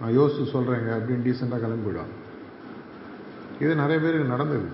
நான் 0.01 0.13
யோசித்து 0.13 0.61
சொல்கிறேங்க 0.61 0.91
அப்படின்னு 0.99 1.27
டீசெண்டாக 1.29 1.63
கிளம்பி 1.65 1.91
போயிடுவாங்க. 1.91 2.15
இது 3.61 3.75
நிறைய 3.75 4.03
பேருக்கு 4.03 4.33
நடந்தது. 4.35 4.69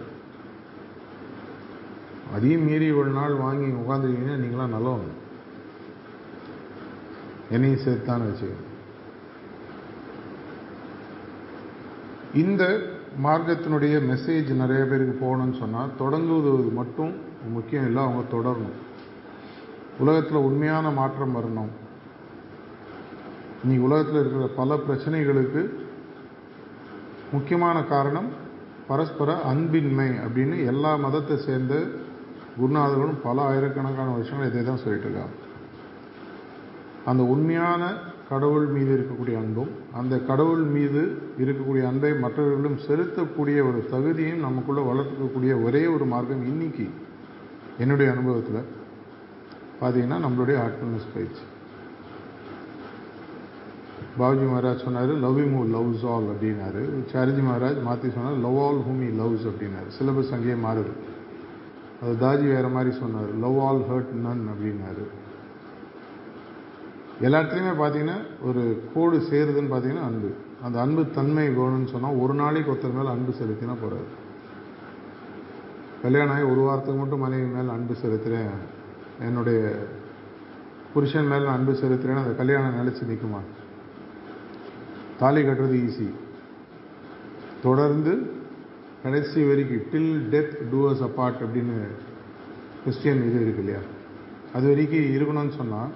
அதையும் 2.34 2.64
மீறி 2.64 2.90
ஒரு 2.90 3.10
நாள் 3.10 3.34
வாங்கி 3.34 3.66
உட்காந்துருக்கீங்கன்னா 3.66 4.40
நீங்களாம் 4.44 4.74
நல்லவங்க. 4.76 5.12
என்னையும் 7.50 7.84
சேர்த்தான்னு 7.86 8.28
வச்சுக்கோங்க. 8.30 8.66
இந்த 12.34 12.64
மார்க்கத்தினுடைய 13.24 13.96
மெசேஜ் 14.10 14.50
நிறைய 14.62 14.84
பேருக்கு 14.84 15.14
போகணும்னு 15.22 15.58
சொன்னால் 15.58 15.96
தொடங்குவது 15.98 16.50
மட்டும் 16.50 17.14
முக்கியம் 17.46 17.86
இல்லை 17.86 18.02
அவங்க 18.02 18.22
தொடரணும். 18.36 18.76
உலகத்தில் 19.98 20.46
உண்மையான 20.48 20.90
மாற்றம் 20.90 21.36
வரணும். 21.36 21.70
நீ 23.64 23.76
உலகத்தில் 23.76 24.20
இருக்கிற 24.20 24.46
பல 24.46 24.74
பிரச்சனைகளுக்கு 24.74 25.62
முக்கியமான 27.32 27.82
காரணம் 27.82 28.28
பரஸ்பர 28.88 29.30
அன்பின்மை 29.42 30.08
அப்படின்னு 30.26 30.64
எல்லா 30.64 30.96
மதத்தை 30.96 31.36
சேர்ந்த 31.38 31.74
குருநாதர்களும் 32.60 33.20
பல 33.22 33.42
ஆயிரக்கணக்கான 33.42 34.12
வருஷங்கள் 34.12 34.50
இதை 34.50 34.64
தான் 34.64 34.82
சொல்லிட்டு 34.84 35.08
இருக்காங்க 35.08 35.34
அந்த 37.04 37.22
உண்மையான 37.22 37.82
கடவுள் 38.28 38.66
மீது 38.66 38.90
இருக்கக்கூடிய 38.96 39.36
அன்பும் 39.42 39.70
அந்த 39.92 40.18
கடவுள் 40.20 40.64
மீது 40.76 41.02
இருக்கக்கூடிய 41.38 41.86
அன்பை 41.86 42.14
மற்றவர்களும் 42.14 42.78
செலுத்தக்கூடிய 42.86 43.58
ஒரு 43.68 43.86
தகுதியும் 43.90 44.44
நமக்குள்ளே 44.46 44.82
வளர்த்துக்கக்கூடிய 44.82 45.64
ஒரே 45.64 45.86
ஒரு 45.86 46.04
மார்க்கம் 46.04 46.46
இன்னைக்கு. 46.46 46.88
என்னுடைய 47.82 48.08
அனுபவத்தில் 48.14 48.60
பார்த்தீங்கன்னா 49.80 50.18
நம்மளுடைய 50.24 50.56
ஆர்ட்ஃபுல்னஸ் 50.64 51.12
பயிற்சி. 51.14 51.44
பாபுஜி 54.20 54.46
மகாராஜ் 54.48 54.84
சொன்னார் 54.86 55.12
லவ் 55.24 55.38
இம் 55.42 55.58
லவ்ஸ் 55.74 56.04
ஆல் 56.12 56.26
அப்படின்னாரு. 56.32 56.82
சாரிஜி 57.12 57.42
மகாராஜ் 57.48 57.78
மாற்றி 57.88 58.08
சொன்னார் 58.16 58.42
love 58.46 58.58
all 58.64 58.80
whom 58.86 59.02
he 59.08 59.10
loves 59.20 59.46
அப்படின்னாரு. 59.50 59.88
சிலபஸ் 59.98 60.34
அங்கேயே 60.36 60.56
மாறுது. 60.66 60.92
அது 62.02 62.14
தாஜி 62.24 62.46
வேறு 62.54 62.68
மாதிரி 62.76 62.90
சொன்னார் 63.02 63.30
லவ் 63.44 63.58
ஆல் 63.66 63.82
ஹர்ட் 63.90 64.12
நன் 64.26 64.44
அப்படின்னாரு. 64.52 65.04
எல்லா 67.26 67.38
இடத்துலையுமே 67.40 67.74
பார்த்தீங்கன்னா 67.82 68.18
ஒரு 68.48 68.62
கோடு 68.94 69.16
சேருதுன்னு 69.30 69.72
பார்த்தீங்கன்னா 69.72 70.06
அன்பு. 70.10 70.30
அந்த 70.66 70.76
அன்பு 70.84 71.02
தன்மை 71.18 71.44
வேணும்னு 71.58 71.92
சொன்னால் 71.94 72.20
ஒரு 72.24 72.34
நாளைக்கு 72.40 72.72
ஒருத்தர் 72.72 72.98
மேலே 72.98 73.10
அன்பு 73.16 73.32
செலுத்தினா 73.40 73.76
போகிறாரு 73.82 74.08
கல்யாணம் 76.02 76.34
ஆகி 76.34 76.44
ஒரு 76.50 76.60
வாரத்துக்கு 76.64 77.00
மட்டும் 77.00 77.24
மனைவி 77.24 77.46
மேலே 77.52 77.70
அன்பு 77.72 77.94
செலுத்துகிறேன் 78.00 78.52
என்னுடைய 79.26 79.60
புருஷன் 80.92 81.30
மேலே 81.30 81.48
அன்பு 81.54 81.72
செலுத்துகிறேன்னு 81.80 82.24
அந்த 82.24 82.34
கல்யாணம் 82.36 82.78
நிலைச்சு 82.78 83.08
நிற்குமா 83.08 83.40
தாலி 85.20 85.40
கட்டுறது 85.42 85.76
ஈஸி 85.84 86.08
தொடர்ந்து 87.62 88.12
கடைசி 89.02 89.40
வரைக்கும் 89.44 89.86
till 89.90 90.12
death 90.32 90.54
do us 90.70 91.02
apart 91.06 91.40
அப்படின்னு 91.44 91.76
கிறிஸ்டியன் 92.82 93.24
இது 93.24 93.38
இருக்கு 93.40 93.62
இல்லையா? 93.62 93.80
அது 94.54 94.66
வரைக்கும் 94.68 95.08
இருக்கணும்னு 95.14 95.54
சொன்னால் 95.56 95.90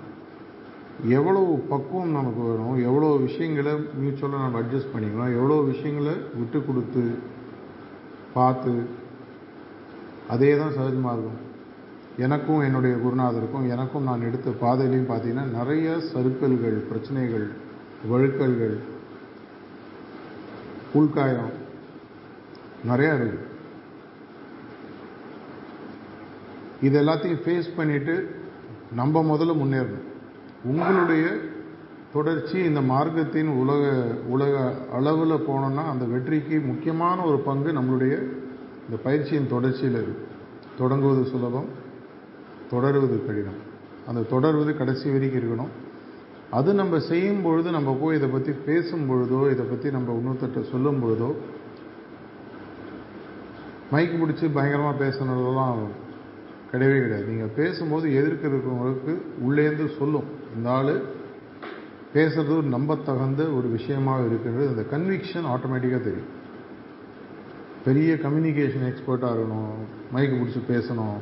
எவ்வளவு 1.13 1.53
பக்குவம் 1.71 2.17
நமக்கு 2.17 2.43
வரும் 2.49 2.75
எவ்வளோ 2.87 3.09
விஷயங்களை 3.25 3.73
மியூச்சுவலாக 4.01 4.43
நம்ம 4.43 4.61
அட்ஜஸ்ட் 4.61 4.93
பண்ணிக்கணும் 4.93 5.37
எவ்வளோ 5.37 5.57
விஷயங்களை 5.71 6.15
விட்டு 6.35 6.59
கொடுத்து 6.63 7.05
பார்த்து 8.35 8.75
அதே 10.33 10.57
தான் 10.57 10.75
சகஜ 10.77 10.97
மார்க்கம் 11.01 11.39
எனக்கும் 12.17 12.63
என்னுடைய 12.63 12.95
குருநாதருக்கும் 12.97 13.69
எனக்கும் 13.69 14.05
நான் 14.05 14.27
எடுத்த 14.29 14.51
பாதையிலையும் 14.63 15.11
பார்த்தீங்கன்னா 15.11 15.47
நிறைய 15.59 15.95
சறுக்கல்கள் 16.11 16.77
பிரச்சனைகள் 16.89 17.47
வழுக்கல்கள் 18.11 18.77
உள்காயம் 20.95 21.53
நிறையா 22.89 23.13
இருக்குது 23.15 23.49
இது 26.81 26.97
எல்லாத்தையும் 27.03 27.43
ஃபேஸ் 27.45 27.77
பண்ணிட்டு 27.77 28.15
நம்ம 28.95 29.23
முதல்ல 29.23 29.53
முன்னேறணும். 29.59 30.07
உங்களுடைய 30.65 31.27
தொடர்ச்சி 32.13 32.57
இந்த 32.65 32.81
மார்க்கத்தின் 32.81 33.51
உலக 33.61 33.83
உலக 34.29 34.55
அளவில் 34.93 35.45
போனோம்னா 35.49 35.85
அந்த 35.93 36.05
வெற்றிக்கு 36.05 36.57
முக்கியமான 36.61 37.19
ஒரு 37.23 37.39
பங்கு 37.39 37.71
நம்மளுடைய 37.73 38.15
இந்த 38.87 38.97
பயிற்சியின் 39.07 39.53
தொடர்ச்சியில் 39.55 39.99
இருக்கு 40.03 40.27
தொடங்குவது 40.81 41.23
சுலபம் 41.33 41.71
தொடருவது 42.73 43.17
கடினம். 43.27 43.61
அந்த 44.09 44.21
தொடர்வது 44.35 44.71
கடைசி 44.81 45.07
வரைக்கும் 45.15 45.41
இருக்கணும். 45.41 45.73
அது 46.59 46.71
நம்ம 46.81 46.99
செய்யும் 47.09 47.43
பொழுது 47.45 47.69
நம்ம 47.71 47.91
போய் 48.01 48.17
இதை 48.19 48.29
பற்றி 48.29 48.53
பேசும் 48.69 49.05
பொழுதோ 49.11 49.41
இதை 49.53 49.65
பற்றி 49.73 49.91
நம்ம 49.97 50.17
இன்னொருத்தட்ட 50.19 50.63
சொல்லும் 50.71 51.01
பொழுதோ 51.03 51.31
மைக்கு 53.93 54.17
பிடிச்சி 54.21 54.47
பயங்கரமாக 54.57 54.97
பேசுனதெல்லாம் 55.05 55.81
கிடையவே 56.73 56.99
கிடையாது. 57.03 57.27
நீங்கள் 57.31 57.55
பேசும்போது 57.57 58.07
எதிர்க்க 58.21 58.51
இருக்கிறவங்களுக்கு 58.51 59.15
உள்ளேந்து 59.47 59.87
சொல்லும். 59.99 60.29
இந்த 60.57 60.69
ஆள் 60.77 60.95
பேசுறது 62.15 62.53
ஒரு 62.61 62.69
நம்பத்தகுந்த 62.77 63.43
ஒரு 63.57 63.69
விஷயமாக 63.77 64.25
இருக்கிறது. 64.31 64.65
அந்த 64.73 64.83
கன்விக்ஷன் 64.93 65.51
ஆட்டோமேட்டிக்காக 65.55 66.03
தெரியும். 66.09 66.31
பெரிய 67.85 68.15
கம்யூனிகேஷன் 68.15 68.89
எக்ஸ்பர்ட்டாக 68.91 69.35
இருக்கணும். 69.37 69.79
மைக்கு 70.15 70.35
பிடிச்சி 70.41 70.61
பேசணும். 70.69 71.19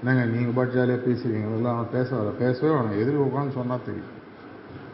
என்னங்க 0.00 0.24
நீங்கள் 0.24 0.54
பாட்டு 0.54 0.74
ஜாலியாக 0.74 1.02
பேசுவீங்க. 1.06 1.46
அதெல்லாம் 1.48 1.86
பேச 1.92 2.16
வர 2.16 2.28
பேசவே 2.42 2.74
வேணாம். 2.74 3.00
எதிர்க்க 3.02 3.28
உட்காந்து 3.28 3.58
சொன்னால் 3.58 3.86
தெரியும். 3.86 4.12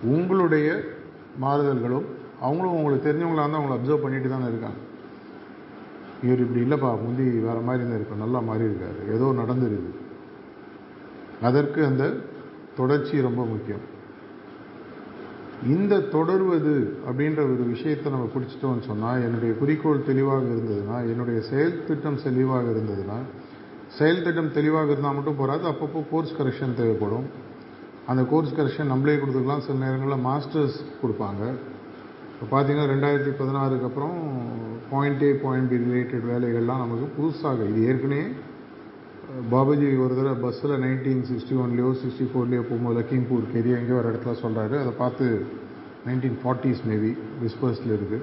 உங்களுடைய 0.03 0.68
மாறுதல்களும் 1.40 2.07
அவங்களும் 2.40 2.74
உங்களுக்கு 2.74 3.07
தெரிஞ்சவங்களா 3.07 3.44
இருந்தால் 3.44 3.61
அவங்கள 3.61 3.77
அப்சர்வ் 3.79 4.05
பண்ணிட்டு 4.05 4.29
தானே 4.29 4.44
இருக்காங்க. 4.44 4.81
இவர் 6.22 6.42
இப்படி 6.44 6.61
இல்லைப்பா 6.64 6.90
முந்தி 7.03 7.24
வேறு 7.46 7.61
மாதிரி 7.61 7.85
தான் 7.85 7.98
இருக்கும் 7.98 8.22
நல்லா 8.24 8.40
மாறி 8.40 8.64
இருக்காரு. 8.64 9.00
ஏதோ 9.14 9.27
நடந்துருது. 9.40 9.90
அதற்கு 11.42 11.85
அந்த 11.85 12.05
தொடர்ச்சி 12.77 13.20
ரொம்ப 13.20 13.44
முக்கியம். 13.44 13.85
இந்த 15.62 16.00
தொடர்வது 16.00 16.98
அப்படின்ற 17.08 17.40
ஒரு 17.52 17.64
விஷயத்தை 17.74 18.12
நம்ம 18.12 18.28
பிடிச்சிட்டோம்னு 18.34 18.86
சொன்னால் 18.86 19.22
என்னுடைய 19.22 19.54
குறிக்கோள் 19.54 20.06
தெளிவாக 20.06 20.44
இருந்ததுன்னா 20.44 20.96
என்னுடைய 21.12 21.40
செயல் 21.40 21.84
திட்டம் 21.86 22.22
தெளிவாக 22.22 22.70
இருந்ததுன்னா 22.70 23.18
செயல் 23.88 24.22
திட்டம் 24.22 24.52
தெளிவாக 24.52 24.90
இருந்தால் 24.90 25.14
மட்டும் 25.14 25.36
போகாது 25.36 25.68
அப்பப்போ 25.68 26.00
கோர்ஸ் 26.10 26.34
கரெக்ஷன் 26.38 26.74
தேவைப்படும். 26.74 27.26
அந்த 28.06 28.22
கோர்ஸ் 28.22 28.54
கரெக்ஷன் 28.54 28.90
நம்மளே 28.92 29.16
கொடுத்துக்கலாம். 29.16 29.58
சில 29.58 29.78
நேரங்களில் 29.84 30.24
மாஸ்டர்ஸ் 30.26 30.78
கொடுப்பாங்க. 31.02 31.42
இப்போ 32.32 32.46
பார்த்தீங்கன்னா 32.50 32.88
ரெண்டாயிரத்தி 32.92 33.32
பதினாறுக்கு 33.40 33.82
அப்புறம் 33.82 34.16
point 34.90 35.22
A 35.22 35.32
point 35.32 35.68
B 35.68 35.76
related 35.76 36.24
வேலைகள்லாம் 36.32 36.82
நமக்கு 36.84 37.06
புதுசாக 37.18 37.68
இது 37.68 37.86
ஏற்கனவே 37.86 38.26
பாபாஜி 39.34 39.86
ஒரு 39.98 40.14
தடவை 40.14 40.34
பஸ்ஸில் 40.42 40.74
நைன்டீன் 40.82 41.22
சிக்ஸ்டி 41.28 41.54
ஒன்லேயோ 41.60 41.88
சிக்ஸ்டி 42.00 42.24
ஃபோர்லேயோ 42.30 42.62
போகும்போது 42.62 42.96
லக்கிம்பூர் 42.98 43.46
கெரியா 43.52 43.76
எங்கேயோ 43.78 43.96
ஒரு 44.00 44.10
இடத்துல 44.10 44.34
சொல்கிறாரு 44.42 44.74
அதை 44.78 44.92
பார்த்து 44.98 45.24
நைன்டீன் 46.06 46.36
ஃபார்ட்டிஸ் 46.42 46.82
மேபி 46.88 47.10
விஸ்பர்ஸில் 47.42 47.94
இருக்குது 47.96 48.20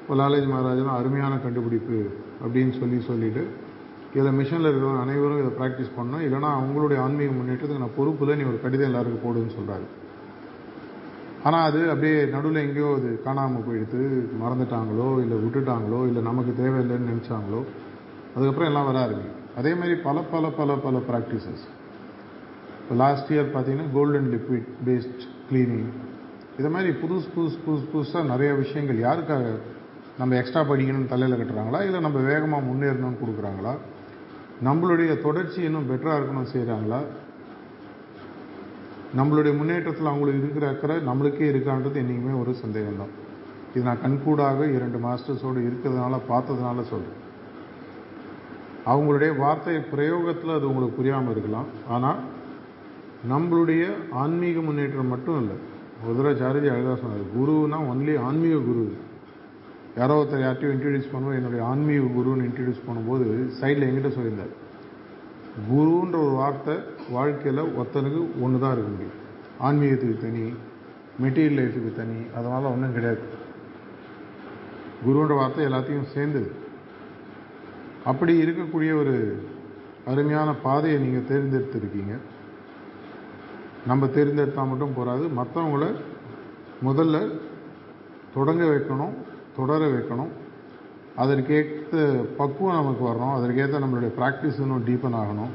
இப்போ 0.00 0.16
லாலேஜ் 0.20 0.48
மகாராஜனும் 0.48 0.96
அருமையான 0.96 1.38
கண்டுபிடிப்பு 1.38 1.98
அப்படின்னு 2.42 2.74
சொல்லி 2.78 2.98
சொல்லிவிட்டு 3.08 3.44
இதில் 4.12 4.36
மிஷனில் 4.38 4.70
இருக்கிறவங்க 4.70 5.02
அனைவரும் 5.02 5.40
இதை 5.40 5.52
ப்ராக்டிஸ் 5.56 5.96
பண்ணோம் 5.96 6.22
இல்லைனா 6.26 6.50
அவங்களுடைய 6.58 6.98
ஆன்மீக 7.02 7.32
முன்னேற்றத்துக்கு 7.32 7.84
நான் 7.84 7.96
பொறுப்பில் 7.96 8.36
நீ 8.38 8.44
ஒரு 8.44 8.60
கடிதம் 8.62 8.88
எல்லாருக்கும் 8.90 9.24
போடுன்னு 9.24 9.56
சொல்கிறாரு 9.56 9.88
ஆனால் 11.44 11.66
அது 11.68 11.80
அப்படியே 11.90 12.20
நடுவில் 12.32 12.64
எங்கேயோ 12.64 12.92
அது 12.96 13.10
காணாமல் 13.24 13.66
போயிடுத்து 13.66 14.00
மறந்துட்டாங்களோ 14.40 15.10
இல்லை 15.20 15.36
விட்டுட்டாங்களோ 15.42 16.00
இல்லை 16.08 16.22
நமக்கு 16.22 16.54
தேவையில்லைன்னு 16.62 17.10
நினச்சாங்களோ 17.12 17.60
அதுக்கப்புறம் 18.34 18.70
எல்லாம் 18.70 18.88
வர 18.90 18.98
ஆரம்பிக்கும் 19.00 19.37
அதே 19.56 19.74
மாதிரி 19.74 19.94
பல 20.00 20.20
பல 20.30 20.50
பல 20.50 20.76
பல 20.76 20.98
ப்ராக்டிசஸ் 21.08 21.64
இப்போ 22.80 22.94
லாஸ்ட் 22.94 23.32
இயர் 23.32 23.54
பார்த்தீங்கன்னா 23.54 23.92
கோல்டன் 23.92 24.28
லிக்விட் 24.28 24.68
பேஸ்ட் 24.86 25.22
க்ளீனிங் 25.50 25.90
இது 26.58 26.68
மாதிரி 26.68 26.90
புதுசு 26.92 27.28
புதுசு 27.28 27.58
புதுசு 27.66 27.86
புதுசாக 27.92 28.24
நிறைய 28.24 28.54
விஷயங்கள் 28.54 28.98
யாருக்காக 28.98 29.44
நம்ம 30.18 30.34
எக்ஸ்ட்ரா 30.34 30.62
படிக்கணும்னு 30.62 31.06
தலையில் 31.06 31.36
கட்டுறாங்களா? 31.36 31.80
இல்லை 31.82 32.00
நம்ம 32.00 32.18
வேகமாக 32.20 32.66
முன்னேறணும்னு 32.66 33.20
கொடுக்குறாங்களா? 33.20 33.74
நம்மளுடைய 34.62 35.22
தொடர்ச்சி 35.22 35.62
இன்னும் 35.62 35.88
பெட்டராக 35.90 36.18
இருக்கணும் 36.18 36.52
செய்கிறாங்களா 36.52 37.00
நம்மளுடைய 39.16 39.56
முன்னேற்றத்தில் 39.56 40.06
அவங்களுக்கு 40.06 40.40
இருக்கிற 40.40 40.68
அக்கறை 40.68 40.96
நம்மளுக்கே 41.00 41.46
இருக்கான்றது 41.48 41.94
என்றைக்குமே 41.94 42.32
ஒரு 42.40 42.54
சந்தேகம் 42.54 42.96
தான் 42.96 43.12
இது 43.74 43.84
நான் 43.84 44.02
கண்கூடாக 44.02 44.66
இரண்டு 44.76 44.98
மாஸ்டர்ஸோடு 44.98 45.60
இருக்கிறதுனால 45.68 46.20
பார்த்ததுனால 46.28 46.82
சொல்கிறேன் 46.82 47.16
அவங்களுடைய 48.92 49.30
வார்த்தை 49.42 49.74
பிரயோகத்தில் 49.92 50.56
அது 50.56 50.68
உங்களுக்கு 50.70 50.98
புரியாமல் 51.00 51.32
இருக்கலாம். 51.34 51.68
ஆனால் 51.94 52.20
நம்மளுடைய 53.32 53.84
ஆன்மீக 54.22 54.60
முன்னேற்றம் 54.66 55.12
மட்டும் 55.14 55.38
இல்லை. 55.42 55.56
ஒரு 56.04 56.14
தடவை 56.16 56.34
சாரஜி 56.42 56.68
அழகாக 56.72 56.96
சொன்னார் 57.00 57.32
குருனா 57.36 57.78
ஒன்லி 57.92 58.14
ஆன்மீக 58.26 58.58
குரு. 58.68 58.84
யாரோ 60.00 60.16
ஒருத்தர் 60.20 60.44
யார்ட்டையும் 60.44 60.74
இன்ட்ரடியூஸ் 60.74 61.12
பண்ணுவோம் 61.12 61.38
என்னுடைய 61.38 61.62
ஆன்மீக 61.70 62.10
குருன்னு 62.16 62.46
இன்ட்ரடியூஸ் 62.48 62.86
பண்ணும்போது 62.88 63.26
சைடில் 63.60 63.86
எங்கிட்ட 63.88 64.10
சொல்லியிருந்தார். 64.16 64.54
குருன்ற 65.70 66.16
ஒரு 66.26 66.34
வார்த்தை 66.42 66.76
வாழ்க்கையில் 67.16 67.62
ஒருத்தனுக்கு 67.78 68.20
ஒன்று 68.44 68.62
தான் 68.64 68.74
இருக்க 68.76 68.90
முடியும். 68.94 69.16
ஆன்மீகத்துக்கு 69.66 70.16
தனி 70.26 70.44
மெட்டீரியல் 71.22 71.58
லைஃபுக்கு 71.60 71.92
தனி 72.00 72.18
அதனால் 72.38 72.72
ஒன்றும் 72.72 72.96
கிடையாது. 72.96 73.22
குருன்ற 75.06 75.34
வார்த்தை 75.40 75.64
எல்லாத்தையும் 75.68 76.10
சேர்ந்தது. 76.14 76.50
அப்படி 78.10 78.32
இருக்கக்கூடிய 78.44 78.90
ஒரு 79.02 79.14
அருமையான 80.10 80.50
பாதையை 80.66 80.98
நீங்கள் 81.04 81.28
தேர்ந்தெடுத்திருக்கீங்க. 81.30 82.14
நம்ம 83.90 84.06
தேர்ந்தெடுத்தால் 84.16 84.70
மட்டும் 84.70 84.96
போகாது 84.98 85.24
மற்றவங்கள 85.40 85.86
முதல்ல 86.88 87.16
தொடங்க 88.36 88.64
வைக்கணும் 88.72 89.14
தொடர 89.56 89.86
வைக்கணும். 89.94 90.32
அதற்கேற்ற 91.22 92.02
பக்குவம் 92.40 92.78
நமக்கு 92.80 93.02
வரணும். 93.08 93.36
அதற்கேற்ற 93.38 93.78
நம்மளுடைய 93.84 94.10
ப்ராக்டிஸ் 94.18 94.60
இன்னும் 94.64 94.84
டீப்பன் 94.88 95.18
ஆகணும். 95.22 95.54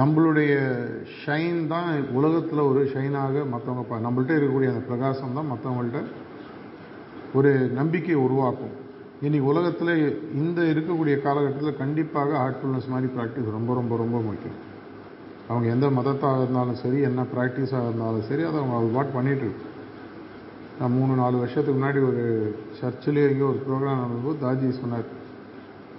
நம்மளுடைய 0.00 0.54
ஷைன் 1.20 1.60
தான் 1.72 1.90
உலகத்தில் 2.18 2.68
ஒரு 2.70 2.80
ஷைனாக 2.94 3.44
மற்றவங்க 3.52 4.00
நம்மள்கிட்ட 4.06 4.38
இருக்கக்கூடிய 4.38 4.72
அந்த 4.72 4.84
பிரகாசம் 4.90 5.36
தான் 5.38 5.52
மற்றவங்கள்ட்ட 5.52 6.00
ஒரு 7.38 7.52
நம்பிக்கையை 7.78 8.18
உருவாக்கும். 8.26 8.74
இன்றைக்கி 9.24 9.46
உலகத்தில் 9.50 9.92
இந்த 10.40 10.60
இருக்கக்கூடிய 10.70 11.14
காலகட்டத்தில் 11.26 11.78
கண்டிப்பாக 11.82 12.32
ஹார்ட்ஃபுல்னஸ் 12.40 12.88
மாதிரி 12.94 13.08
ப்ராக்டிஸ் 13.14 13.54
ரொம்ப 13.54 13.70
ரொம்ப 13.78 13.96
ரொம்ப 14.00 14.18
முக்கியம். 14.26 14.58
அவங்க 15.48 15.66
எந்த 15.74 15.86
மதத்தாக 15.98 16.40
இருந்தாலும் 16.40 16.78
சரி 16.82 16.98
என்ன 17.08 17.22
ப்ராக்டிஸாக 17.34 17.86
இருந்தாலும் 17.88 18.26
சரி 18.30 18.42
அதை 18.48 18.56
அவங்க 18.60 18.74
அது 18.78 18.88
பாட் 18.96 19.14
பண்ணிகிட்ருக்கு 19.14 19.70
நான் 20.78 20.94
மூணு 20.96 21.12
நாலு 21.20 21.36
வருஷத்துக்கு 21.42 21.76
முன்னாடி 21.78 22.00
ஒரு 22.08 22.24
சர்ச்சிலே 22.80 23.22
எங்கேயோ 23.28 23.48
ஒரு 23.52 23.60
ப்ரோக்ராம் 23.68 24.02
நடந்தபோது 24.02 24.38
தாஜி 24.44 24.72
சொன்னார் 24.80 25.08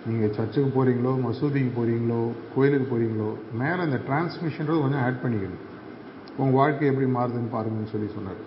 நீங்கள் 0.09 0.35
சர்ச்சுக்கு 0.37 0.69
போகிறீங்களோ 0.77 1.13
மசூதிக்கு 1.25 1.71
போகிறீங்களோ 1.79 2.21
கோயிலுக்கு 2.55 2.89
போகிறீங்களோ 2.91 3.29
மேலே 3.63 3.79
இந்த 3.89 3.99
டிரான்ஸ்மிஷன்றது 4.09 4.83
கொஞ்சம் 4.83 5.03
ஆட் 5.07 5.23
பண்ணிக்கணும். 5.23 5.63
உங்கள் 6.41 6.59
வாழ்க்கை 6.61 6.87
எப்படி 6.91 7.09
மாறுதுன்னு 7.17 7.53
பாருங்கன்னு 7.55 7.93
சொல்லி 7.95 8.11
சொன்னார். 8.17 8.41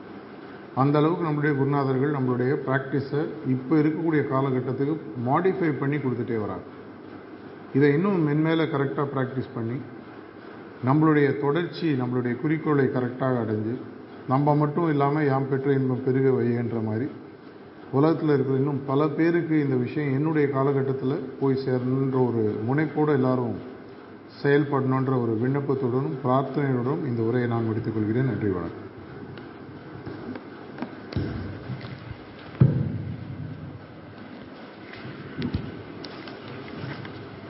அந்த 0.75 0.99
அளவுக்கு 0.99 1.27
நம்மளுடைய 1.29 1.53
குருநாதர்கள் 1.59 2.17
நம்மளுடைய 2.17 2.53
ப்ராக்டிஸை 2.67 3.23
இப்போ 3.49 3.77
இருக்கக்கூடிய 3.77 4.23
காலகட்டத்துக்கு 4.33 4.95
மாடிஃபை 5.29 5.79
பண்ணி 5.79 5.97
கொடுத்துட்டே 5.97 6.41
வராங்க. 6.41 6.67
இதை 7.75 7.95
இன்னும் 7.95 8.29
மென்மேலே 8.29 8.67
கரெக்டாக 8.75 9.07
ப்ராக்டிஸ் 9.15 9.55
பண்ணி 9.55 9.79
நம்மளுடைய 10.87 11.41
தொடர்ச்சி 11.41 11.87
நம்மளுடைய 11.93 12.41
குறிக்கோளை 12.41 12.85
கரெக்டாக 12.85 13.41
அடைஞ்சு 13.45 13.75
நம்ம 14.29 14.55
மட்டும் 14.57 14.91
இல்லாமல் 14.91 15.27
யாம் 15.27 15.49
பெற்ற 15.49 15.73
இன்பம் 15.73 16.05
பெருக 16.05 16.31
வைகின்ற 16.31 16.83
மாதிரி 16.89 17.09
உலகத்தில் 17.93 18.35
இருக்கிற 18.35 18.57
இன்னும் 18.57 18.83
பல 18.87 19.09
பேருக்கு 19.09 19.61
இந்த 19.61 19.77
விஷயம் 19.77 20.13
என்னுடைய 20.13 20.49
காலகட்டத்தில் 20.49 21.25
போய் 21.41 21.63
சேரணுன்ற 21.67 22.19
ஒரு 22.29 22.61
முனைப்போடு 22.69 23.13
எல்லாரும் 23.13 23.57
செயல்படணுன்ற 24.43 25.15
ஒரு 25.23 25.33
விண்ணப்பத்துடனும் 25.43 26.21
பிரார்த்தனையுடனும் 26.25 27.07
இந்த 27.07 27.23
உரையை 27.23 27.49
நான் 27.49 27.65
முடித்துக் 27.65 27.95
கொள்கிறேன். 27.95 28.27
நன்றி 28.27 28.49
வணக்கம். 28.49 28.90